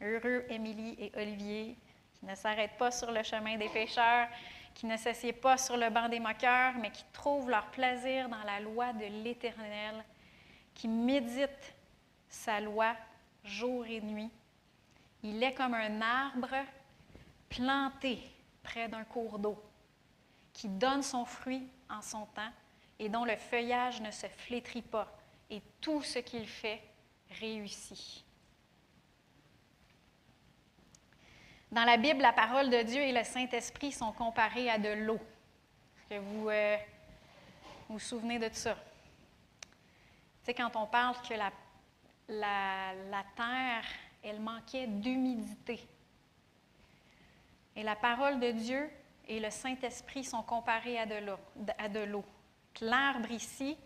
[0.00, 1.76] Heureux Émilie et Olivier,
[2.18, 4.28] qui ne s'arrêtent pas sur le chemin des pécheurs,
[4.74, 8.42] qui ne s'assiedent pas sur le banc des moqueurs, mais qui trouvent leur plaisir dans
[8.44, 10.04] la loi de l'Éternel,
[10.74, 11.74] qui méditent
[12.28, 12.94] sa loi
[13.42, 14.30] jour et nuit.
[15.22, 16.54] Il est comme un arbre
[17.48, 18.18] planté
[18.62, 19.62] près d'un cours d'eau,
[20.52, 22.52] qui donne son fruit en son temps
[22.98, 25.10] et dont le feuillage ne se flétrit pas,
[25.50, 26.82] et tout ce qu'il fait
[27.40, 28.25] réussit.
[31.70, 35.18] Dans la Bible, la parole de Dieu et le Saint-Esprit sont comparés à de l'eau.
[36.08, 36.76] Que vous euh,
[37.88, 38.74] vous souvenez de ça?
[38.74, 41.50] Tu sais, quand on parle que la,
[42.28, 43.84] la, la terre,
[44.22, 45.84] elle manquait d'humidité.
[47.74, 48.88] Et la parole de Dieu
[49.26, 52.24] et le Saint-Esprit sont comparés à de l'eau.
[52.80, 53.76] L'arbre ici,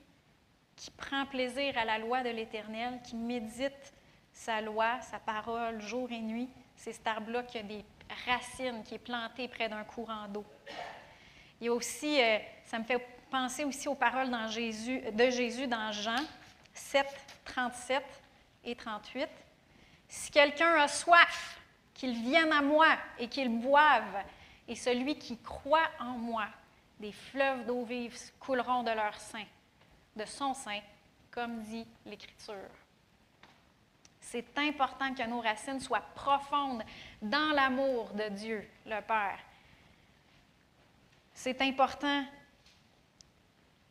[0.77, 3.95] qui prend plaisir à la loi de l'Éternel, qui médite
[4.33, 6.51] sa loi, sa parole jour et nuit,
[6.81, 7.85] c'est cet arbre-là qui a des
[8.27, 10.47] racines, qui est planté près d'un courant d'eau.
[11.61, 15.93] Il y a aussi, euh, ça me fait penser aussi aux paroles de Jésus dans
[15.93, 16.25] Jean
[16.73, 17.07] 7,
[17.45, 18.03] 37
[18.65, 19.29] et 38.
[20.09, 21.61] Si quelqu'un a soif,
[21.93, 22.89] qu'il vienne à moi
[23.19, 24.25] et qu'il boive,
[24.67, 26.47] et celui qui croit en moi,
[26.99, 29.45] des fleuves d'eau vive couleront de leur sein,
[30.17, 30.81] de son sein,
[31.31, 32.71] comme dit l'Écriture.
[34.31, 36.85] C'est important que nos racines soient profondes
[37.21, 39.41] dans l'amour de Dieu, le Père.
[41.35, 42.25] C'est important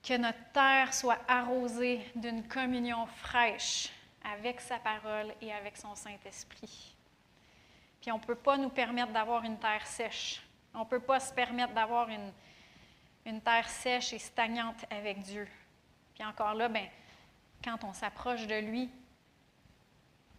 [0.01, 3.89] que notre terre soit arrosée d'une communion fraîche
[4.23, 6.95] avec sa parole et avec son Saint-Esprit.
[7.99, 10.41] Puis on ne peut pas nous permettre d'avoir une terre sèche.
[10.73, 12.31] On ne peut pas se permettre d'avoir une,
[13.25, 15.49] une terre sèche et stagnante avec Dieu.
[16.13, 16.87] Puis encore là, ben,
[17.61, 18.89] quand on s'approche de lui,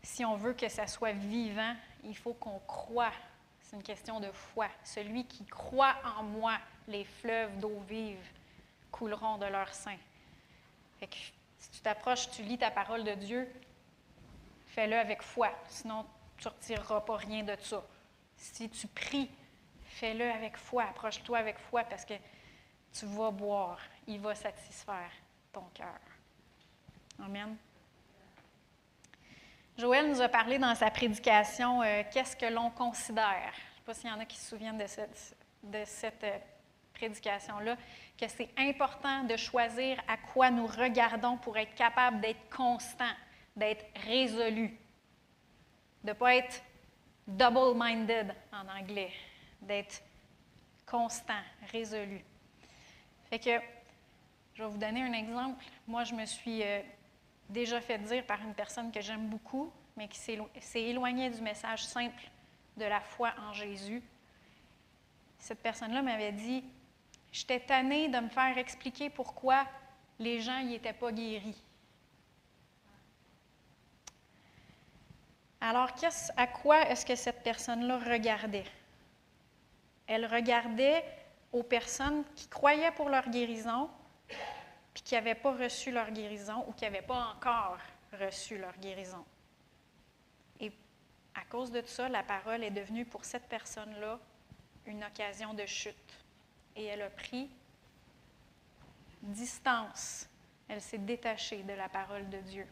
[0.02, 1.74] si on veut que ça soit vivant,
[2.04, 3.12] il faut qu'on croit.
[3.60, 4.68] C'est une question de foi.
[4.84, 6.58] Celui qui croit en moi,
[6.88, 8.24] les fleuves d'eau vive
[8.90, 9.96] couleront de leur sein.
[11.58, 13.48] Si tu t'approches, tu lis ta parole de Dieu,
[14.66, 15.50] fais-le avec foi.
[15.68, 16.04] Sinon,
[16.38, 17.82] tu ne retireras pas rien de ça.
[18.36, 19.30] Si tu pries,
[19.84, 20.84] fais-le avec foi.
[20.84, 22.14] Approche-toi avec foi parce que
[22.92, 23.78] tu vas boire.
[24.06, 25.12] Il va satisfaire
[25.52, 26.00] ton cœur.
[27.18, 27.56] Amen.
[29.80, 33.50] Joël nous a parlé dans sa prédication euh, qu'est-ce que l'on considère?
[33.54, 36.22] Je ne sais pas s'il y en a qui se souviennent de cette, de cette
[36.22, 36.36] euh,
[36.92, 37.76] prédication-là,
[38.18, 43.08] que c'est important de choisir à quoi nous regardons pour être capable d'être constant,
[43.56, 44.76] d'être résolu,
[46.04, 46.62] de ne pas être
[47.26, 49.12] double-minded en anglais,
[49.62, 50.02] d'être
[50.84, 51.40] constant,
[51.72, 52.22] résolu.
[53.30, 53.58] Fait que,
[54.52, 55.64] je vais vous donner un exemple.
[55.86, 56.82] Moi, je me suis euh,
[57.50, 61.84] déjà fait dire par une personne que j'aime beaucoup, mais qui s'est éloignée du message
[61.84, 62.30] simple
[62.76, 64.02] de la foi en Jésus.
[65.38, 66.64] Cette personne-là m'avait dit
[67.32, 69.64] J'étais tannée de me faire expliquer pourquoi
[70.18, 71.62] les gens n'y étaient pas guéris.
[75.60, 75.90] Alors,
[76.36, 78.64] à quoi est-ce que cette personne-là regardait?
[80.06, 81.04] Elle regardait
[81.52, 83.90] aux personnes qui croyaient pour leur guérison,
[84.94, 87.78] puis qui n'avaient pas reçu leur guérison ou qui n'avaient pas encore
[88.12, 89.24] reçu leur guérison.
[90.58, 90.72] Et
[91.34, 94.18] à cause de tout ça, la parole est devenue pour cette personne-là
[94.86, 96.24] une occasion de chute.
[96.76, 97.48] Et elle a pris
[99.22, 100.28] distance.
[100.68, 102.66] Elle s'est détachée de la parole de Dieu.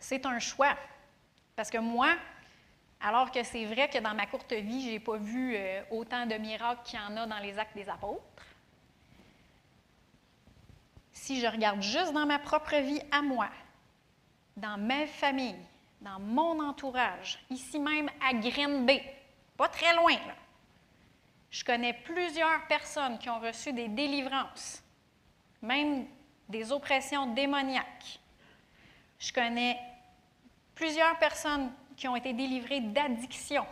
[0.00, 0.76] C'est un choix.
[1.54, 2.16] Parce que moi,
[3.00, 6.26] alors que c'est vrai que dans ma courte vie, je n'ai pas vu euh, autant
[6.26, 8.22] de miracles qu'il y en a dans les actes des apôtres,
[11.26, 13.48] si je regarde juste dans ma propre vie à moi,
[14.56, 15.58] dans ma famille,
[16.00, 19.02] dans mon entourage, ici même à Green Bay,
[19.56, 20.14] pas très loin,
[21.50, 24.84] je connais plusieurs personnes qui ont reçu des délivrances,
[25.62, 26.06] même
[26.48, 28.20] des oppressions démoniaques.
[29.18, 29.80] Je connais
[30.76, 33.66] plusieurs personnes qui ont été délivrées d'addictions,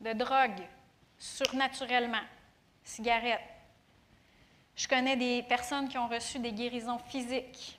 [0.00, 0.62] de drogue,
[1.18, 2.24] surnaturellement,
[2.82, 3.53] cigarettes.
[4.76, 7.78] Je connais des personnes qui ont reçu des guérisons physiques.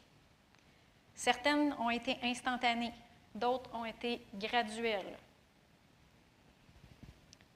[1.14, 2.94] Certaines ont été instantanées,
[3.34, 5.18] d'autres ont été graduelles.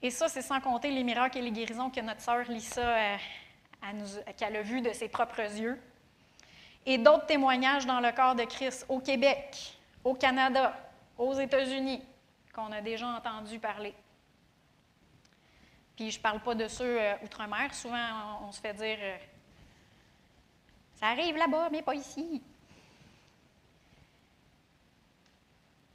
[0.02, 3.16] Et ça, c'est sans compter les miracles et les guérisons que notre sœur Lisa euh,
[4.36, 5.78] qu'elle a vues de ses propres yeux.
[6.86, 10.74] Et d'autres témoignages dans le corps de Christ au Québec, au Canada,
[11.18, 12.02] aux États-Unis,
[12.54, 13.94] qu'on a déjà entendu parler.
[16.00, 17.74] Puis je ne parle pas de ceux euh, outre-mer.
[17.74, 19.18] Souvent, on, se fait dire euh,
[20.98, 22.42] Ça arrive là-bas, mais pas ici.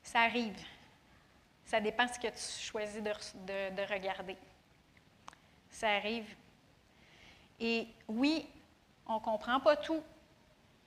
[0.03, 0.55] Ça arrive.
[1.65, 4.37] Ça dépend ce que tu choisis de, de- de regarder.
[5.71, 6.27] Ça arrive.
[7.59, 8.47] Et oui,
[9.07, 10.03] on ne comprend pas tout,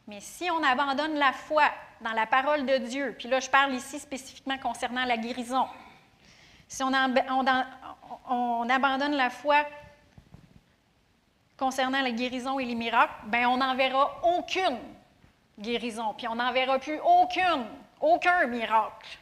[0.06, 1.68] mais si on abandonne la foi
[2.02, 5.66] dans la parole de Dieu, puis là je parle ici spécifiquement concernant la guérison,
[6.68, 9.64] si on, amb- on on abandonne la foi
[11.56, 14.78] concernant la guérison et les miracles, ben on n'en verra aucune
[15.58, 17.66] guérison, puis on n'en verra plus aucune,
[18.00, 19.18] aucun miracle.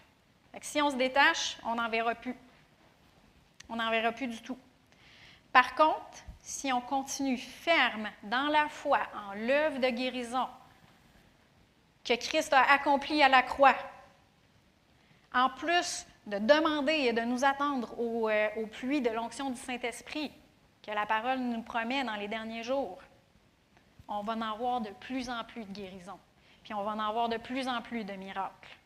[0.61, 2.37] Si on se détache, on n'en verra plus.
[3.69, 4.59] On n'en verra plus du tout.
[5.53, 10.47] Par contre, si on continue ferme dans la foi en l'œuvre de guérison
[12.05, 13.75] que Christ a accomplie à la croix,
[15.35, 19.57] en plus de demander et de nous attendre au, euh, au pluie de l'onction du
[19.57, 20.33] Saint-Esprit
[20.83, 22.99] que la parole nous promet dans les derniers jours,
[24.09, 26.19] on va en avoir de plus en plus de guérisons,
[26.63, 28.77] puis on va en avoir de plus en plus de miracles.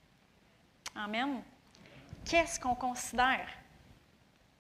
[0.95, 1.43] Amen.
[2.25, 3.49] Qu'est-ce qu'on considère?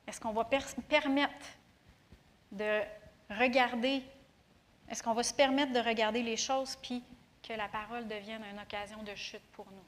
[0.06, 0.58] Est-ce qu'on va per-
[0.88, 1.46] permettre
[2.52, 2.80] de
[3.30, 4.02] regarder,
[4.88, 7.02] est-ce qu'on va se permettre de regarder les choses puis
[7.46, 9.84] que la parole devienne une occasion de chute pour nous?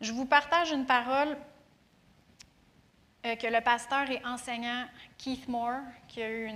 [0.00, 1.36] Je vous partage une parole
[3.26, 4.86] euh, que le pasteur et enseignant
[5.18, 6.50] Keith Moore, qui a eu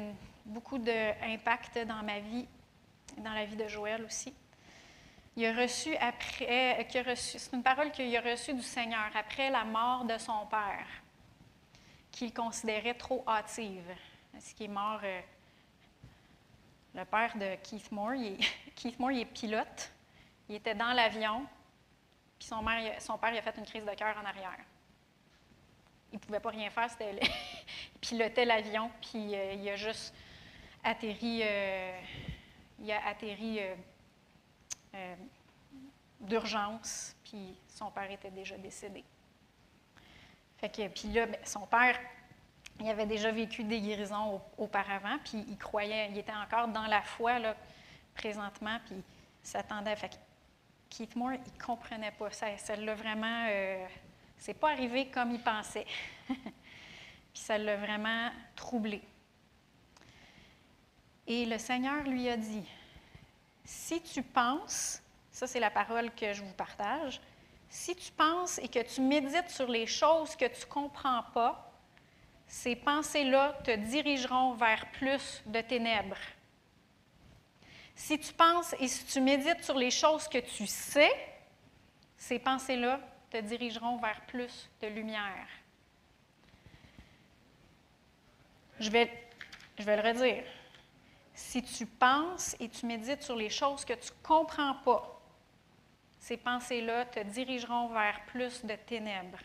[0.46, 2.48] beaucoup d'impact dans ma vie,
[3.18, 4.32] dans la vie de Joël aussi.
[5.36, 9.64] Il a reçu après, euh, c'est une parole qu'il a reçue du Seigneur après la
[9.64, 10.86] mort de son père,
[12.12, 13.94] qu'il considérait trop hâtive.
[14.40, 15.20] Ce qui est mort, euh,
[16.94, 18.14] le père de Keith Moore,
[18.74, 19.92] Keith Moore, est pilote.
[20.48, 21.44] Il était dans l'avion,
[22.38, 24.58] puis son, père il a fait une crise de cœur en arrière.
[26.12, 27.18] Il ne pouvait pas rien faire, c'était
[27.94, 30.14] il pilotait l'avion, puis euh, il a juste
[30.82, 32.00] atterri, euh,
[32.78, 33.60] il a atterri
[34.94, 35.14] euh,
[36.20, 39.04] d'urgence, puis son père était déjà décédé.
[40.58, 41.98] Fait que, puis là, ben, son père,
[42.80, 46.86] il avait déjà vécu des guérisons au- auparavant, puis il croyait, il était encore dans
[46.86, 47.56] la foi, là,
[48.14, 49.02] présentement, puis
[49.42, 49.96] s'attendait.
[50.96, 52.46] Keith Moore, il ne comprenait pas ça.
[52.76, 53.46] L'a vraiment.
[53.48, 53.84] Euh,
[54.38, 55.86] c'est pas arrivé comme il pensait.
[56.28, 56.38] puis
[57.32, 59.02] ça l'a vraiment troublé.
[61.26, 62.64] Et le Seigneur lui a dit
[63.64, 65.02] Si tu penses,
[65.32, 67.20] ça c'est la parole que je vous partage,
[67.68, 71.72] si tu penses et que tu médites sur les choses que tu ne comprends pas,
[72.46, 76.20] ces pensées-là te dirigeront vers plus de ténèbres.
[77.94, 81.12] Si tu penses et si tu médites sur les choses que tu sais,
[82.16, 83.00] ces pensées-là
[83.30, 85.48] te dirigeront vers plus de lumière.
[88.80, 89.10] Je vais,
[89.78, 90.44] je vais le redire.
[91.34, 95.20] Si tu penses et tu médites sur les choses que tu ne comprends pas,
[96.18, 99.42] ces pensées-là te dirigeront vers plus de ténèbres.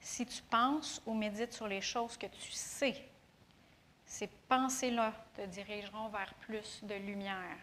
[0.00, 3.08] Si tu penses ou médites sur les choses que tu sais,
[4.04, 7.58] ces pensées-là te dirigeront vers plus de lumière.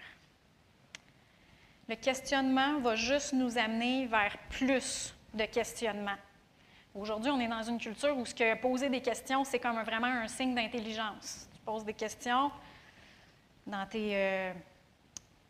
[1.87, 6.17] Le questionnement va juste nous amener vers plus de questionnement.
[6.93, 8.25] Aujourd'hui, on est dans une culture où
[8.61, 11.47] poser des questions, c'est comme vraiment un signe d'intelligence.
[11.53, 12.51] Tu poses des questions
[13.65, 14.53] dans tes, euh,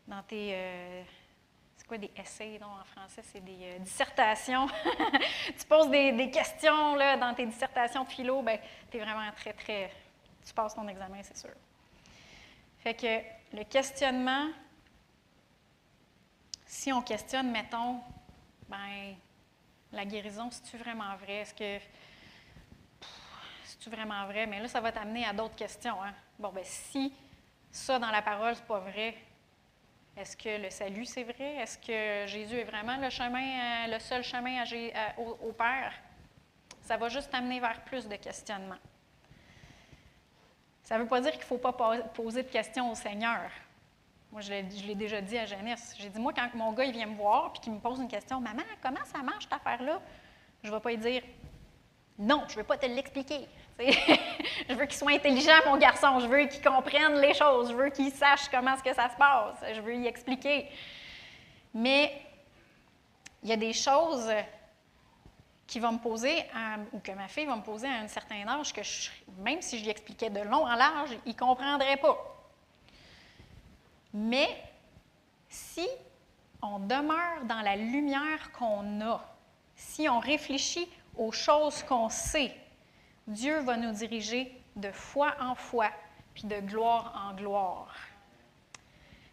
[0.06, 1.02] dans tes euh,
[1.82, 3.22] c'est quoi des essais donc, en français?
[3.24, 4.68] C'est des euh, dissertations.
[5.58, 8.58] tu poses des, questions là, dans tes dissertations philo, ben,
[8.88, 9.90] tu es vraiment très, très.
[10.44, 11.54] Tu passes ton examen, c'est sûr.
[12.78, 14.48] Fait que le questionnement,
[16.66, 18.00] si on questionne, mettons,
[18.68, 19.14] ben,
[19.92, 21.40] la guérison, c'est-tu vraiment vrai?
[21.40, 21.84] Est-ce que.
[23.64, 24.46] C'est-tu vraiment vrai?
[24.46, 26.02] Mais là, ça va t'amener à d'autres questions.
[26.02, 26.14] Hein?
[26.38, 27.12] Bon, ben si
[27.70, 29.16] ça, dans la parole, c'est pas vrai,
[30.16, 31.56] est-ce que le salut, c'est vrai?
[31.56, 34.62] Est-ce que Jésus est vraiment le chemin, euh, le seul chemin
[35.16, 35.92] au, au Père?
[36.82, 38.78] Ça va juste t'amener vers plus de questionnements.
[40.92, 43.40] Ça ne veut pas dire qu'il ne faut pas po- poser de questions au Seigneur.
[44.30, 44.50] Moi, je
[44.86, 45.94] l'ai déjà dit à Janice.
[45.98, 48.08] J'ai dit, moi, quand mon gars il vient me voir et qu'il me pose une
[48.08, 50.02] question, Maman, comment ça marche cette affaire-là?
[50.62, 51.22] Je ne vais pas lui dire,
[52.18, 53.48] non, je ne veux pas te l'expliquer.
[54.68, 56.20] Je veux qu'il soit intelligent, mon garçon.
[56.20, 57.70] Je veux qu'il comprenne les choses.
[57.70, 59.56] Je veux qu'il sache comment est-ce que ça se passe.
[59.74, 60.68] Je veux y expliquer.
[61.72, 62.20] Mais
[63.42, 64.28] il y a des choses
[65.72, 66.44] qui va me poser,
[66.92, 68.82] ou que ma fille va me poser à un certain âge, que
[69.38, 72.18] même si je lui expliquais de long en large, il ne comprendrait pas.
[74.12, 74.62] Mais
[75.48, 75.88] si
[76.60, 79.24] on demeure dans la lumière qu'on a,
[79.74, 80.86] si on réfléchit
[81.16, 82.54] aux choses qu'on sait,
[83.26, 85.88] Dieu va nous diriger de foi en foi,
[86.34, 87.96] puis de gloire en gloire.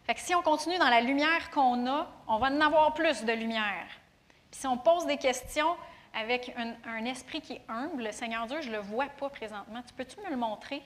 [0.04, 3.26] Fait que si on continue dans la lumière qu'on a, on va en avoir plus
[3.26, 3.86] de lumière.
[4.50, 5.76] Puis si on pose des questions
[6.14, 9.94] avec un, esprit qui est humble, Seigneur Dieu, je ne le vois pas présentement, tu
[9.94, 10.82] peux-tu me le montrer?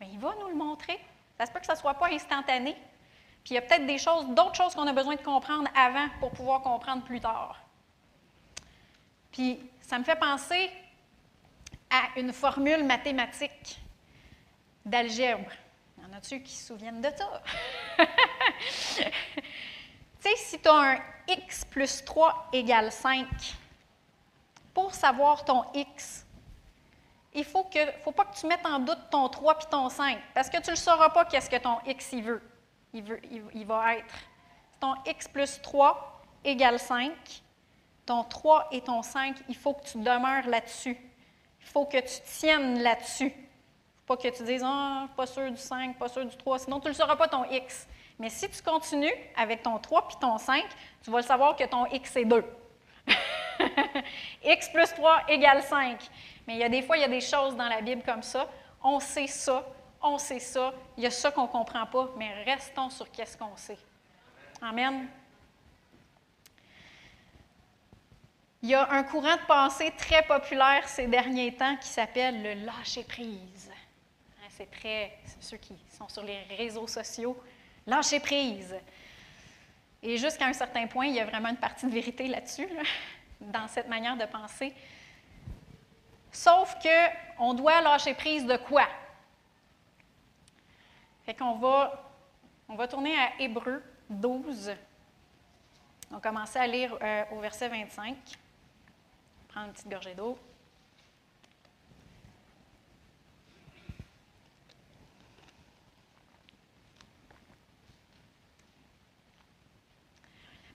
[0.00, 0.98] Bien, il va nous le montrer.
[1.38, 2.74] Ça se peut que ça ne soit pas instantané.
[3.44, 6.08] Puis il y a peut-être des choses, d'autres choses qu'on a besoin de comprendre avant
[6.18, 7.58] pour pouvoir comprendre plus tard.
[9.32, 10.70] Puis ça me fait penser
[11.88, 13.80] à une formule mathématique
[14.84, 15.50] d'algèbre.
[15.98, 17.42] Y en a-tu qui se souviennent de ça?
[18.96, 19.04] tu
[20.20, 20.98] sais, si tu as un
[21.28, 23.26] x plus 3 égale 5,
[24.80, 26.24] pour savoir ton x,
[27.34, 30.18] il faut que, faut pas que tu mettes en doute ton 3 puis ton 5,
[30.34, 32.42] parce que tu ne sauras pas qu'est-ce que ton x il veut.
[32.94, 34.14] Il, il, il va être.
[34.80, 37.12] Ton x plus 3 égale 5.
[38.06, 40.96] Ton 3 et ton 5, il faut que tu demeures là-dessus.
[41.60, 43.32] Il faut que tu tiennes là-dessus.
[44.06, 46.86] Pas que tu dises, ah, pas sûr du 5, pas sûr du 3, sinon tu
[46.86, 47.86] ne le sauras pas ton x.
[48.18, 50.64] Mais si tu continues avec ton 3 puis ton 5,
[51.02, 52.42] tu vas le savoir que ton x est 2.
[54.44, 56.00] x plus 3 égale 5.
[56.46, 58.22] Mais il y a des fois, il y a des choses dans la Bible comme
[58.22, 58.48] ça.
[58.82, 59.64] On sait ça,
[60.02, 63.36] on sait ça, il y a ça qu'on ne comprend pas, mais restons sur qu'est-ce
[63.36, 63.78] qu'on sait.
[64.62, 65.08] Amen.
[68.62, 72.66] Il y a un courant de pensée très populaire ces derniers temps qui s'appelle le
[72.66, 73.70] lâcher-prise.
[73.70, 77.42] Hein, C'est très, ceux qui sont sur les réseaux sociaux,
[77.86, 78.76] lâcher-prise.
[80.02, 82.82] Et jusqu'à un certain point, il y a vraiment une partie de vérité là-dessus, là,
[83.40, 84.74] dans cette manière de penser.
[86.32, 87.08] Sauf que
[87.38, 88.86] on doit lâcher prise de quoi?
[91.24, 92.12] Fait qu'on va,
[92.68, 94.72] on va tourner à Hébreu 12.
[96.10, 98.16] On va commencer à lire euh, au verset 25.
[99.48, 100.38] Prendre une petite gorgée d'eau.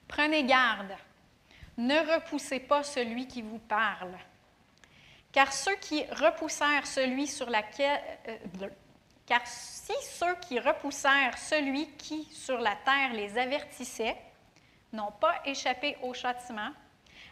[0.08, 0.96] Prenez garde,
[1.78, 4.18] ne repoussez pas celui qui vous parle.
[5.32, 8.02] Car ceux qui repoussèrent celui sur laquelle.
[8.28, 8.70] euh,
[9.26, 14.16] car si ceux qui repoussèrent celui qui sur la terre les avertissait
[14.94, 16.70] n'ont pas échappé au châtiment,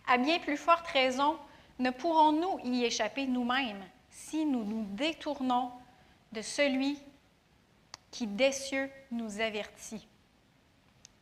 [0.07, 1.37] à bien plus forte raison
[1.79, 5.71] ne pourrons-nous y échapper nous-mêmes si nous nous détournons
[6.31, 6.99] de celui
[8.11, 10.07] qui des cieux nous avertit?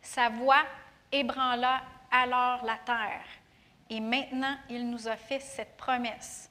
[0.01, 0.63] Sa voix
[1.11, 1.81] ébranla
[2.11, 3.25] alors la terre.
[3.89, 6.49] Et maintenant, il nous a fait cette promesse.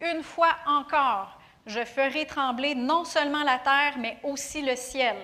[0.00, 5.16] Une fois encore, je ferai trembler non seulement la terre, mais aussi le ciel.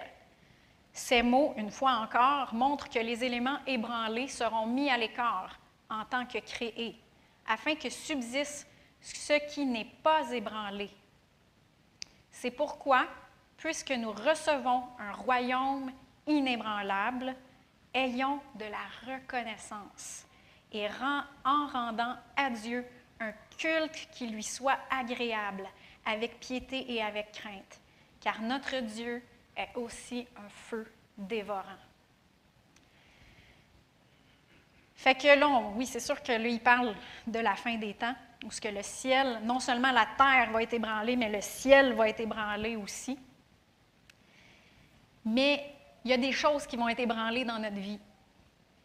[0.93, 6.05] Ces mots, une fois encore, montrent que les éléments ébranlés seront mis à l'écart en
[6.05, 6.99] tant que créés,
[7.47, 8.67] afin que subsiste
[9.01, 10.91] ce qui n'est pas ébranlé.
[12.31, 13.07] C'est pourquoi,
[13.57, 15.93] puisque nous recevons un royaume
[16.27, 17.37] inébranlable,
[17.94, 20.27] ayons de la reconnaissance
[20.73, 22.85] et rend- en rendant à Dieu
[23.20, 25.69] un culte qui lui soit agréable,
[26.05, 27.81] avec piété et avec crainte,
[28.20, 29.23] car notre Dieu
[29.56, 31.62] est aussi un feu dévorant.
[34.97, 36.94] Fait que là, on- oui, c'est sûr que là, il parle
[37.27, 38.14] de la fin des temps,
[38.44, 41.93] où ce que le ciel, non seulement la terre va être ébranlée, mais le ciel
[41.94, 43.19] va être ébranlé aussi.
[45.24, 45.74] Mais
[46.05, 48.01] il y a des choses qui vont être ébranlées dans notre vie.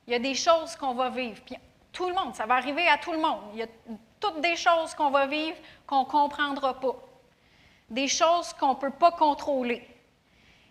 [0.06, 1.42] Il y a des choses qu'on va vivre.
[1.46, 1.56] Puis
[1.92, 3.42] tout le monde, ça va arriver à tout le monde.
[3.54, 3.68] Il y a
[4.20, 6.96] toutes des choses qu'on va vivre qu'on ne comprendra pas.
[7.90, 9.88] Des choses qu'on ne peut pas contrôler.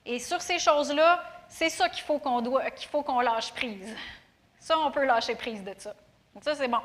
[0.04, 3.94] Et sur ces choses-là, c'est ça qu'il faut qu'on doit, qu'il faut qu'on lâche prise.
[4.58, 5.94] Ça, on peut lâcher prise de ça.
[6.40, 6.80] Ça, c'est bon.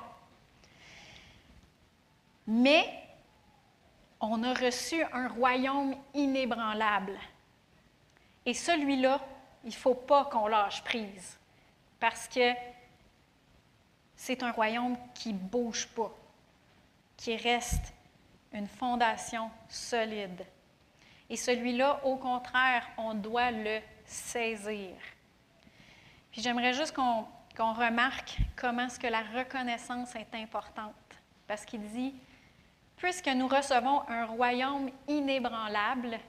[2.47, 2.87] Mais
[4.19, 7.17] on a reçu un royaume inébranlable.
[8.45, 9.19] Et celui-là,
[9.63, 11.37] il ne faut pas qu'on lâche prise.
[11.99, 12.53] Parce que
[14.15, 16.11] c'est un royaume qui ne bouge pas,
[17.17, 17.93] qui reste
[18.53, 20.45] une fondation solide.
[21.29, 24.95] Et celui-là, au contraire, on doit le saisir.
[26.31, 30.93] Puis j'aimerais juste qu'on remarque comment est-ce que la reconnaissance est importante.
[31.47, 32.13] Parce qu'il dit,
[32.97, 36.19] puisque nous recevons un royaume inébranlable,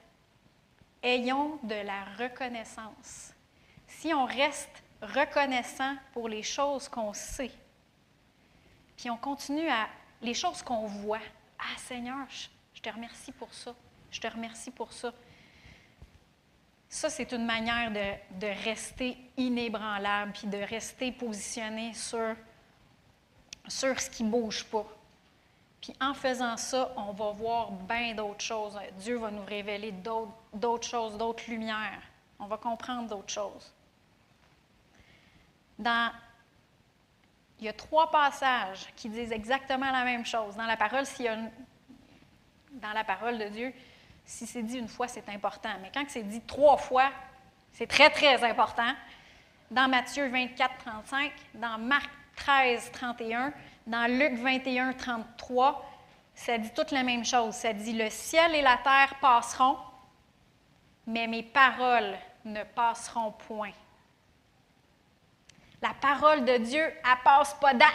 [1.03, 3.33] ayons de la reconnaissance.
[3.87, 7.51] Si on reste reconnaissant pour les choses qu'on sait,
[8.97, 9.89] puis on continue à
[10.21, 11.21] les choses qu'on voit,
[11.59, 13.75] ah Seigneur, je, te remercie pour ça,
[14.11, 15.13] je te remercie pour ça.
[16.89, 22.37] Ça, c'est une manière de, de rester inébranlable, puis de rester positionné sur,
[23.67, 24.87] sur ce qui ne bouge pas.
[25.83, 28.79] Puis en faisant ça, on va voir bien d'autres choses.
[28.99, 29.93] Dieu va nous révéler
[30.55, 32.01] d'autres choses, d'autres lumières.
[32.39, 33.73] On va comprendre d'autres choses.
[35.79, 36.13] Dans,
[37.59, 40.55] il y a trois passages qui disent exactement la même chose.
[40.57, 41.51] Dans la parole, s'il y a une-
[42.75, 43.75] dans la parole de Dieu,
[44.25, 45.71] si c'est dit une fois, c'est important.
[45.83, 47.11] Mais quand c'est dit trois fois,
[47.73, 48.95] c'est très, très important.
[49.71, 53.53] Dans Matthieu 24, 35, dans Marc 13, 31,
[53.87, 55.85] dans Luc 21, 33,
[56.35, 57.55] ça dit toute la même chose.
[57.55, 59.77] Ça dit Le ciel et la terre passeront,
[61.07, 63.73] mais mes paroles ne passeront point.
[65.81, 67.89] La parole de Dieu, elle passe pas date.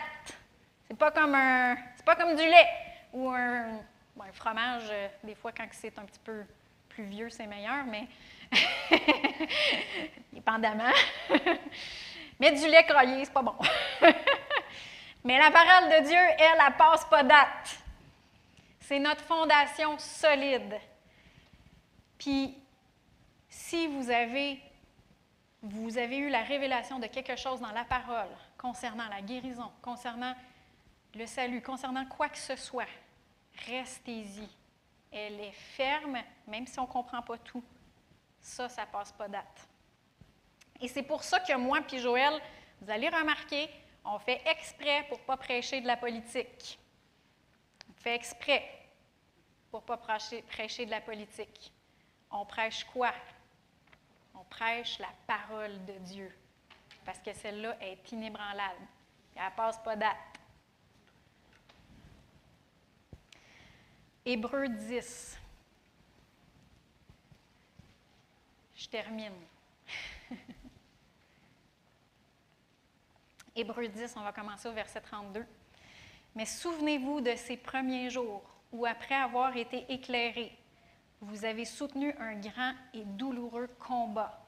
[0.89, 2.67] C'est pas comme un, c'est pas comme du lait
[3.13, 3.79] ou un,
[4.33, 4.83] fromage.
[4.91, 6.43] euh, Des fois, quand c'est un petit peu
[6.89, 8.07] plus vieux, c'est meilleur, mais
[10.33, 10.91] dépendamment.
[12.39, 13.55] mais du lait croyé, c'est pas bon.
[15.27, 17.79] mais la parole de Dieu, elle, elle passe pas date.
[18.79, 20.79] C'est notre fondation solide.
[22.17, 22.57] Puis,
[23.49, 24.61] si vous avez,
[25.61, 30.33] vous avez eu la révélation de quelque chose dans la parole concernant la guérison, concernant
[31.13, 32.87] le salut, concernant quoi que ce soit,
[33.67, 34.47] restez-y.
[35.11, 37.63] Elle est ferme, même si on ne comprend pas tout.
[38.39, 39.67] Ça, ça passe pas date.
[40.79, 42.41] Et c'est pour ça que moi puis Joël,
[42.79, 43.69] vous allez remarquer,
[44.07, 46.79] on fait exprès pour ne pas prêcher de la politique.
[47.89, 48.63] On fait exprès
[49.69, 51.73] pour ne pas prêcher, de la politique.
[52.31, 53.13] On prêche quoi?
[54.33, 56.33] On prêche la parole de Dieu.
[57.05, 58.87] Parce que celle-là est inébranlable.
[59.35, 60.15] Elle ne passe pas date.
[64.25, 65.37] Hébreu 10.
[68.75, 69.33] Je termine.
[73.57, 75.43] Hébreu 10, on va commencer au verset 32.
[76.35, 80.55] Mais souvenez-vous de ces premiers jours où, après avoir été éclairés,
[81.21, 84.39] vous avez soutenu un grand et douloureux combat.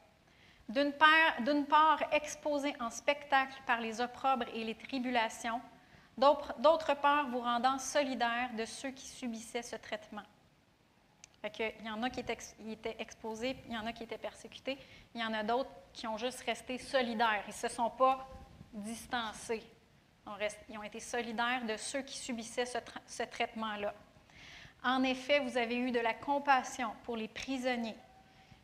[0.68, 5.60] D'une part, exposé en spectacle par les opprobres et les tribulations,
[6.16, 10.22] d'autre part, vous rendant solidaire de ceux qui subissaient ce traitement.
[11.44, 12.38] Il y en a qui étaient,
[12.68, 14.78] étaient exposés, il y en a qui étaient persécutés,
[15.16, 17.44] il y en a d'autres qui ont juste resté solidaires.
[17.48, 18.28] Ils ne se sont pas
[18.74, 19.64] distancés.
[20.70, 23.94] Ils ont Ils été solidaires de ceux qui subissaient ce, tra- ce traitement-là.
[24.84, 27.98] En effet, vous avez eu de la compassion pour les prisonniers.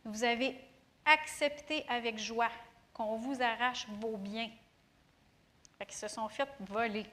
[0.03, 0.55] Vous avez
[1.05, 2.51] accepté avec joie
[2.93, 4.49] qu'on vous arrache vos biens.
[5.77, 7.05] Fait qu'ils se sont fait voler.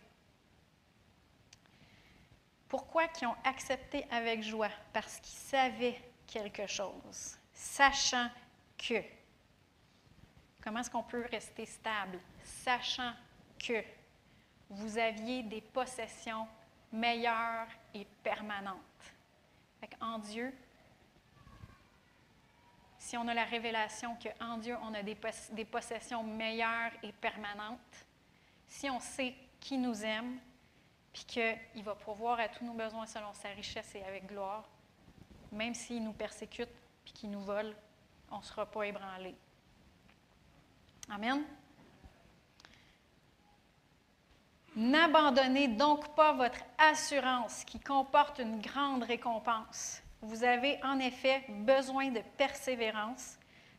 [2.69, 4.70] Pourquoi qu'ils ont accepté avec joie?
[4.93, 8.28] Parce qu'ils savaient quelque chose, sachant
[8.78, 9.02] que.
[10.62, 12.19] Comment est-ce qu'on peut rester stable?
[12.43, 13.12] Sachant
[13.59, 13.82] que
[14.70, 16.47] vous aviez des possessions
[16.93, 18.78] meilleures et permanentes.
[20.01, 20.55] En Dieu,
[22.98, 28.06] si on a la révélation qu'en Dieu, on a des possessions meilleures et permanentes,
[28.69, 30.39] si on sait qui nous aime,
[31.12, 34.69] puis qu'il va pourvoir à tous nos besoins selon sa richesse et avec gloire,
[35.51, 36.70] même s'il nous persécute
[37.05, 37.74] puis qu'il nous vole,
[38.31, 39.35] on ne sera pas ébranlé.
[41.10, 41.44] Amen.
[44.74, 50.03] N'abandonnez donc pas votre assurance qui comporte une grande récompense.
[50.23, 53.36] Vous avez en effet besoin de persévérance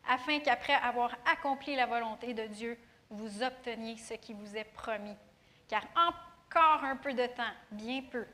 [0.08, 2.78] afin qu'après avoir accompli la volonté de Dieu,
[3.10, 5.16] vous obteniez ce qui vous est promis.
[5.68, 8.28] Car encore un peu de temps, bien peu,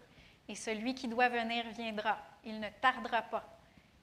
[0.49, 2.17] et celui qui doit venir viendra.
[2.43, 3.57] Il ne tardera pas,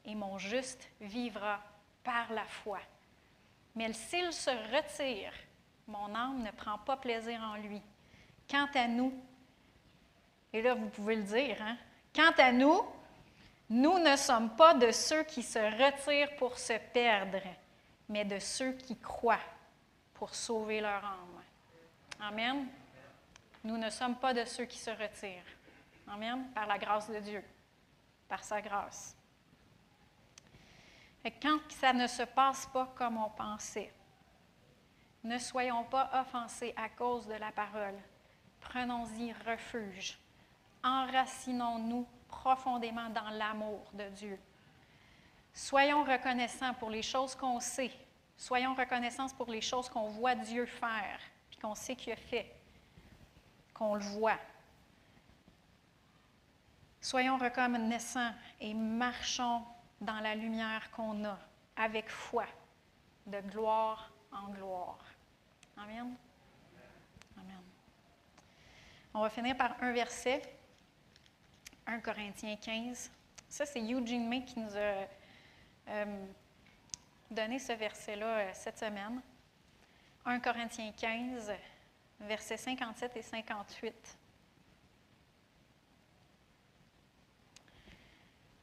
[0.04, 1.60] et mon juste vivra
[2.02, 2.78] par la foi.
[3.74, 5.32] Mais s'il se retire,
[5.86, 7.82] mon âme ne prend pas plaisir en lui.
[8.48, 9.12] Quant à nous,
[10.52, 11.76] et là vous pouvez le dire, hein?
[12.14, 12.80] quant à nous,
[13.68, 17.42] nous ne sommes pas de ceux qui se retirent pour se perdre,
[18.08, 19.38] mais de ceux qui croient
[20.14, 21.42] pour sauver leur âme.
[22.20, 22.68] Amen.
[23.64, 25.42] Nous ne sommes pas de ceux qui se retirent.
[26.06, 26.46] Amen.
[26.54, 27.42] Par la grâce de Dieu,
[28.28, 29.16] par sa grâce.
[31.24, 33.92] Que quand ça ne se passe pas comme on pensait,
[35.24, 37.98] ne soyons pas offensés à cause de la parole.
[38.68, 40.18] Prenons-y refuge.
[40.82, 44.38] Enracinons-nous profondément dans l'amour de Dieu.
[45.52, 47.92] Soyons reconnaissants pour les choses qu'on sait.
[48.36, 51.18] Soyons reconnaissants pour les choses qu'on voit Dieu faire,
[51.48, 52.54] puis qu'on sait qu'il a fait,
[53.72, 54.38] qu'on le voit.
[57.00, 59.62] Soyons reconnaissants et marchons
[60.00, 61.38] dans la lumière qu'on a,
[61.76, 62.46] avec foi,
[63.26, 64.98] de gloire en gloire.
[65.78, 66.14] Amen.
[67.38, 67.65] Amen.
[69.18, 70.42] On va finir par un verset,
[71.86, 73.10] 1 Corinthiens 15.
[73.48, 75.08] Ça, c'est Eugene May qui nous a
[75.88, 76.26] euh,
[77.30, 79.22] donné ce verset-là euh, cette semaine.
[80.26, 81.50] 1 Corinthiens 15,
[82.20, 84.18] versets 57 et 58.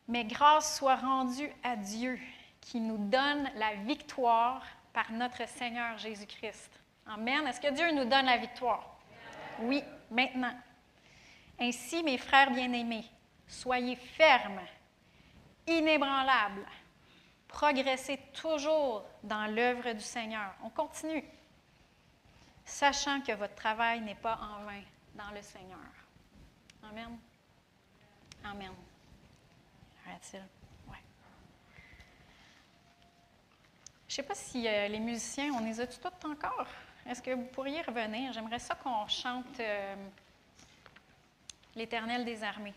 [0.07, 2.19] Mais grâce soit rendue à Dieu
[2.61, 4.63] qui nous donne la victoire
[4.93, 6.69] par notre Seigneur Jésus-Christ.
[7.07, 7.47] Amen.
[7.47, 8.92] Est-ce que Dieu nous donne la victoire?
[9.61, 10.53] Oui, maintenant.
[11.59, 13.05] Ainsi, mes frères bien-aimés,
[13.47, 14.61] soyez fermes,
[15.67, 16.65] inébranlables,
[17.47, 20.53] progressez toujours dans l'œuvre du Seigneur.
[20.63, 21.23] On continue,
[22.65, 24.81] sachant que votre travail n'est pas en vain
[25.15, 25.79] dans le Seigneur.
[26.89, 27.17] Amen.
[28.43, 28.73] Amen.
[30.05, 30.43] Arrête-t-il?
[34.13, 36.67] Je ne sais pas si euh, les musiciens, on les a-tu toutes encore?
[37.09, 38.31] Est-ce que vous pourriez revenir?
[38.31, 39.95] J'aimerais ça qu'on chante euh,
[41.75, 42.73] l'Éternel des armées.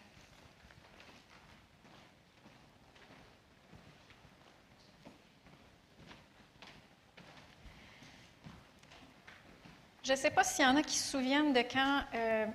[10.02, 12.46] Je ne sais pas s'il y en a qui se souviennent de quand euh,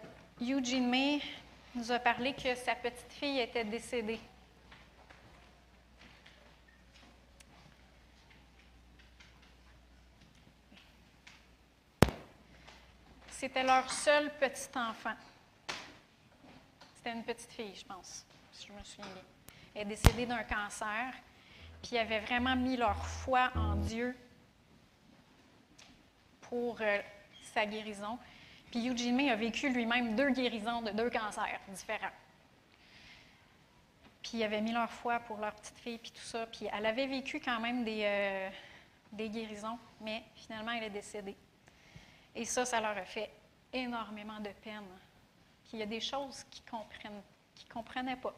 [0.42, 1.22] Eugene May
[1.76, 4.20] nous a parlé que sa petite fille était décédée.
[13.42, 15.16] C'était leur seul petit enfant.
[16.94, 19.24] C'était une petite fille, je pense, si je me souviens bien.
[19.74, 21.12] Elle est décédée d'un cancer,
[21.82, 24.16] puis ils avaient vraiment mis leur foi en Dieu
[26.42, 27.00] pour euh,
[27.52, 28.20] sa guérison.
[28.70, 32.14] Puis Eugene a vécu lui-même deux guérisons de deux cancers différents.
[34.22, 36.46] Puis ils avaient mis leur foi pour leur petite fille, puis tout ça.
[36.46, 38.50] Puis elle avait vécu quand même des, euh,
[39.14, 41.36] des guérisons, mais finalement, elle est décédée.
[42.36, 43.32] Et ça, ça leur a fait
[43.74, 44.88] énormément de peine.
[45.66, 48.34] Qu'il y a des choses qu'ils ne comprenaient pas.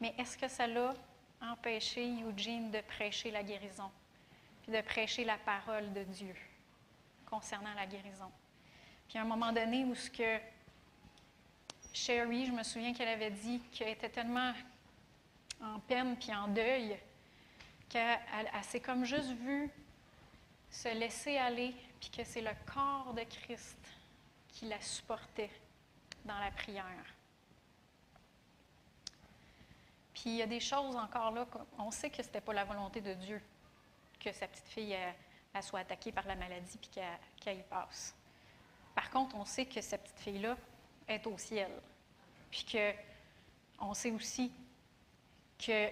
[0.00, 0.94] Mais est-ce que ça l'a
[1.40, 3.90] empêché Eugene de prêcher la guérison,
[4.62, 6.34] puis de prêcher la parole de Dieu
[7.26, 8.30] concernant la guérison?
[9.08, 10.38] Puis à un moment donné où ce que
[11.92, 14.52] Sherry, je me souviens qu'elle avait dit qu'elle était tellement
[15.60, 16.96] en peine puis en deuil
[17.88, 19.68] qu'elle elle s'est comme juste vue
[20.70, 23.78] se laisser aller, puis que c'est le corps de Christ
[24.48, 25.50] qui la supportait
[26.24, 27.04] dans la prière.
[30.14, 31.46] Puis il y a des choses encore là,
[31.78, 33.40] on sait que ce n'était pas la volonté de Dieu
[34.18, 34.96] que sa petite fille
[35.60, 36.90] soit attaquée par la maladie puis
[37.40, 38.14] qu'elle y passe.
[38.94, 40.56] Par contre, on sait que cette petite fille-là
[41.08, 41.70] est au ciel.
[42.50, 42.92] Puis que
[43.78, 44.52] on sait aussi
[45.58, 45.88] que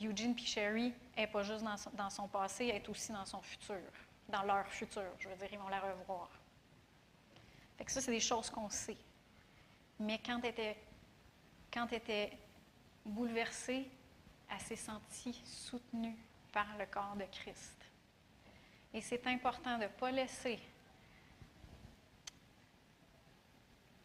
[0.00, 3.40] Eugene Sherry n'est pas juste dans son, dans son passé, elle est aussi dans son
[3.42, 3.82] futur,
[4.28, 5.02] dans leur futur.
[5.18, 6.30] Je veux dire, ils vont la revoir.
[7.86, 8.96] Ça, c'est des choses qu'on sait.
[10.00, 10.76] Mais quand elle était,
[11.72, 12.32] quand était
[13.04, 13.88] bouleversée,
[14.50, 16.16] elle s'est sentie soutenue
[16.52, 17.76] par le corps de Christ.
[18.92, 20.60] Et c'est important de ne pas laisser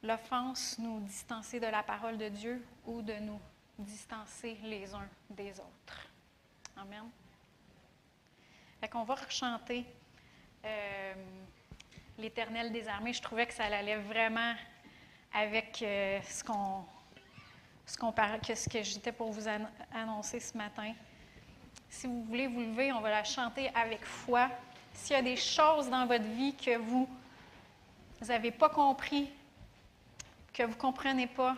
[0.01, 3.39] l'offense nous distancer de la parole de Dieu ou de nous
[3.77, 6.07] distancer les uns des autres.
[6.77, 7.09] Amen.
[8.79, 9.85] Fait qu'on va rechanter
[10.65, 11.13] euh,
[12.17, 13.13] l'Éternel des armées.
[13.13, 14.53] Je trouvais que ça allait vraiment
[15.33, 16.85] avec euh, ce qu'on
[17.85, 20.93] que ce que j'étais pour vous an- annoncer ce matin.
[21.89, 24.49] Si vous voulez vous lever, on va la chanter avec foi.
[24.93, 27.09] S'il y a des choses dans votre vie que vous
[28.27, 29.29] n'avez pas compris,
[30.53, 31.55] que vous ne comprenez pas,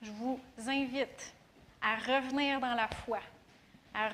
[0.00, 1.34] je vous invite
[1.82, 3.18] à revenir dans la foi,
[3.92, 4.08] à,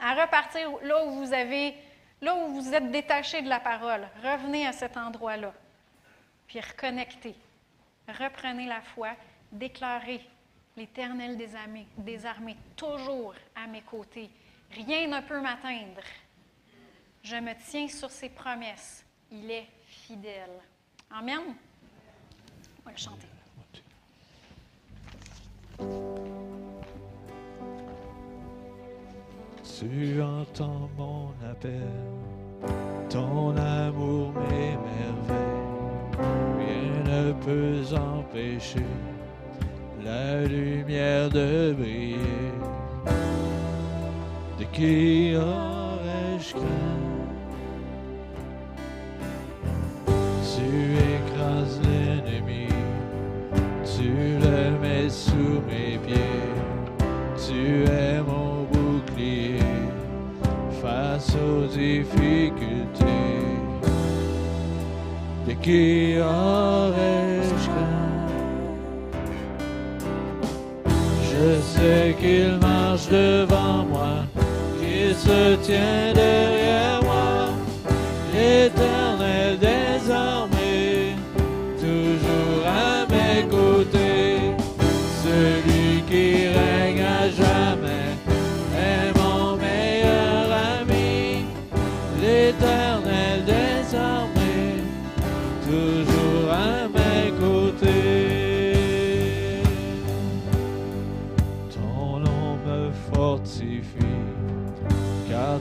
[0.00, 1.74] à repartir là où vous avez,
[2.20, 4.08] là où vous êtes détaché de la parole.
[4.22, 5.52] Revenez à cet endroit-là,
[6.46, 7.34] puis reconnectez.
[8.08, 9.10] Reprenez la foi,
[9.50, 10.20] déclarez
[10.76, 14.30] l'Éternel des armées, toujours à mes côtés.
[14.70, 16.02] Rien ne peut m'atteindre.
[17.22, 19.04] Je me tiens sur ses promesses.
[19.32, 20.60] Il est fidèle.
[21.10, 21.40] Amen.
[22.80, 23.26] On va le chanter.
[29.68, 31.72] Tu entends mon appel,
[33.10, 35.66] ton amour m'émerveille.
[36.58, 38.86] Rien ne peut empêcher
[40.02, 42.54] la lumière de briller.
[44.58, 47.02] De qui aurais-je craint?
[50.54, 50.68] Tu
[51.16, 52.68] écrases l'ennemi,
[53.84, 54.10] tu
[54.40, 56.46] le mets sous mes pieds.
[57.46, 58.35] Tu es mon
[61.16, 63.04] face aux difficultés.
[65.46, 68.26] De qui aurais-je craint?
[71.30, 74.24] Je sais qu'il marche devant moi,
[74.78, 77.48] qu'il se tient derrière moi.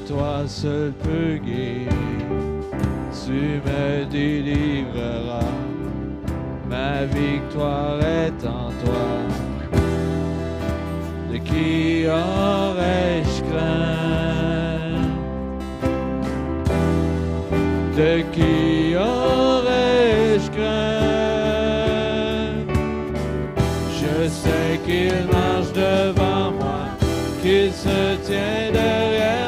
[0.08, 1.90] Toi seul peux guérir.
[3.26, 5.54] Tu me délivreras.
[6.70, 9.08] Ma victoire est en toi.
[11.32, 13.96] De qui aurais-je craint?
[17.98, 20.86] De qui aurais-je craint?
[24.00, 26.84] Je sais qu'il marche devant moi,
[27.42, 29.45] qu'il se tient derrière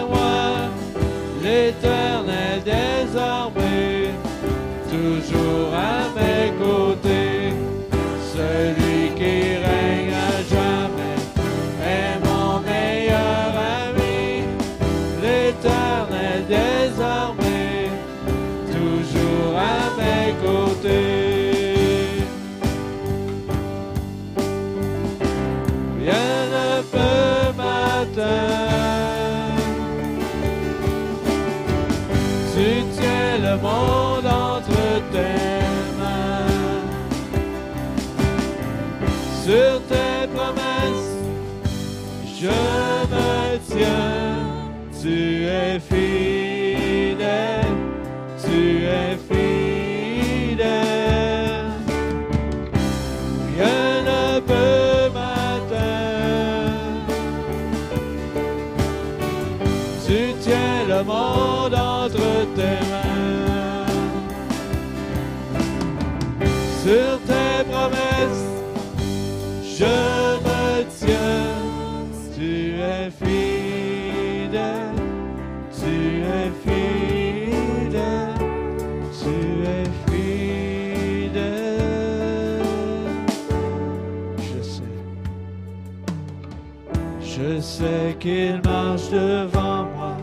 [88.28, 90.18] qu'il marche devant moi,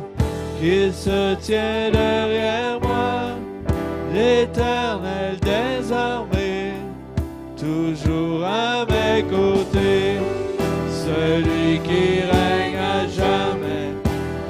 [0.60, 3.38] qu'il se tient derrière moi,
[4.12, 6.74] l'éternel désormais,
[7.56, 10.18] toujours à mes côtés,
[11.06, 13.88] celui qui règne à jamais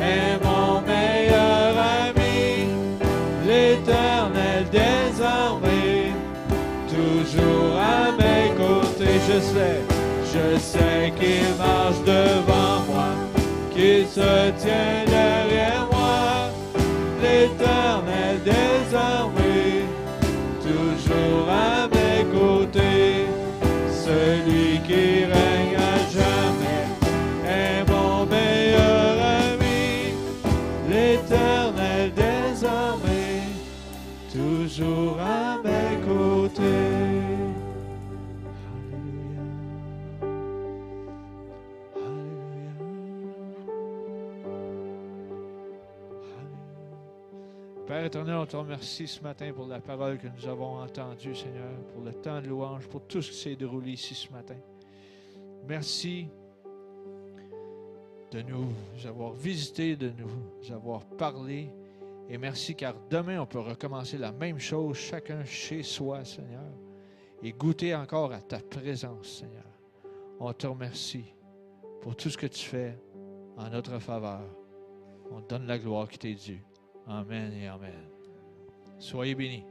[0.00, 1.74] est mon meilleur
[2.08, 2.66] ami,
[3.46, 6.12] l'éternel désormais,
[6.88, 9.94] toujours à mes côtés, je sais.
[10.34, 10.73] Je sais
[14.24, 14.53] qu'il
[48.04, 51.72] Père éternel, on te remercie ce matin pour la parole que nous avons entendue, Seigneur,
[51.94, 54.56] pour le temps de louange, pour tout ce qui s'est déroulé ici ce matin.
[55.66, 56.28] Merci
[58.30, 58.74] de nous
[59.06, 61.70] avoir visités, de nous avoir parlé.
[62.28, 66.74] Et merci car demain, on peut recommencer la même chose, chacun chez soi, Seigneur,
[67.42, 69.64] et goûter encore à ta présence, Seigneur.
[70.38, 71.32] On te remercie
[72.02, 72.98] pour tout ce que tu fais
[73.56, 74.42] en notre faveur.
[75.30, 76.62] On te donne la gloire qui t'est due.
[77.06, 77.92] Amen et Amen.
[78.98, 79.64] Soyez bénis.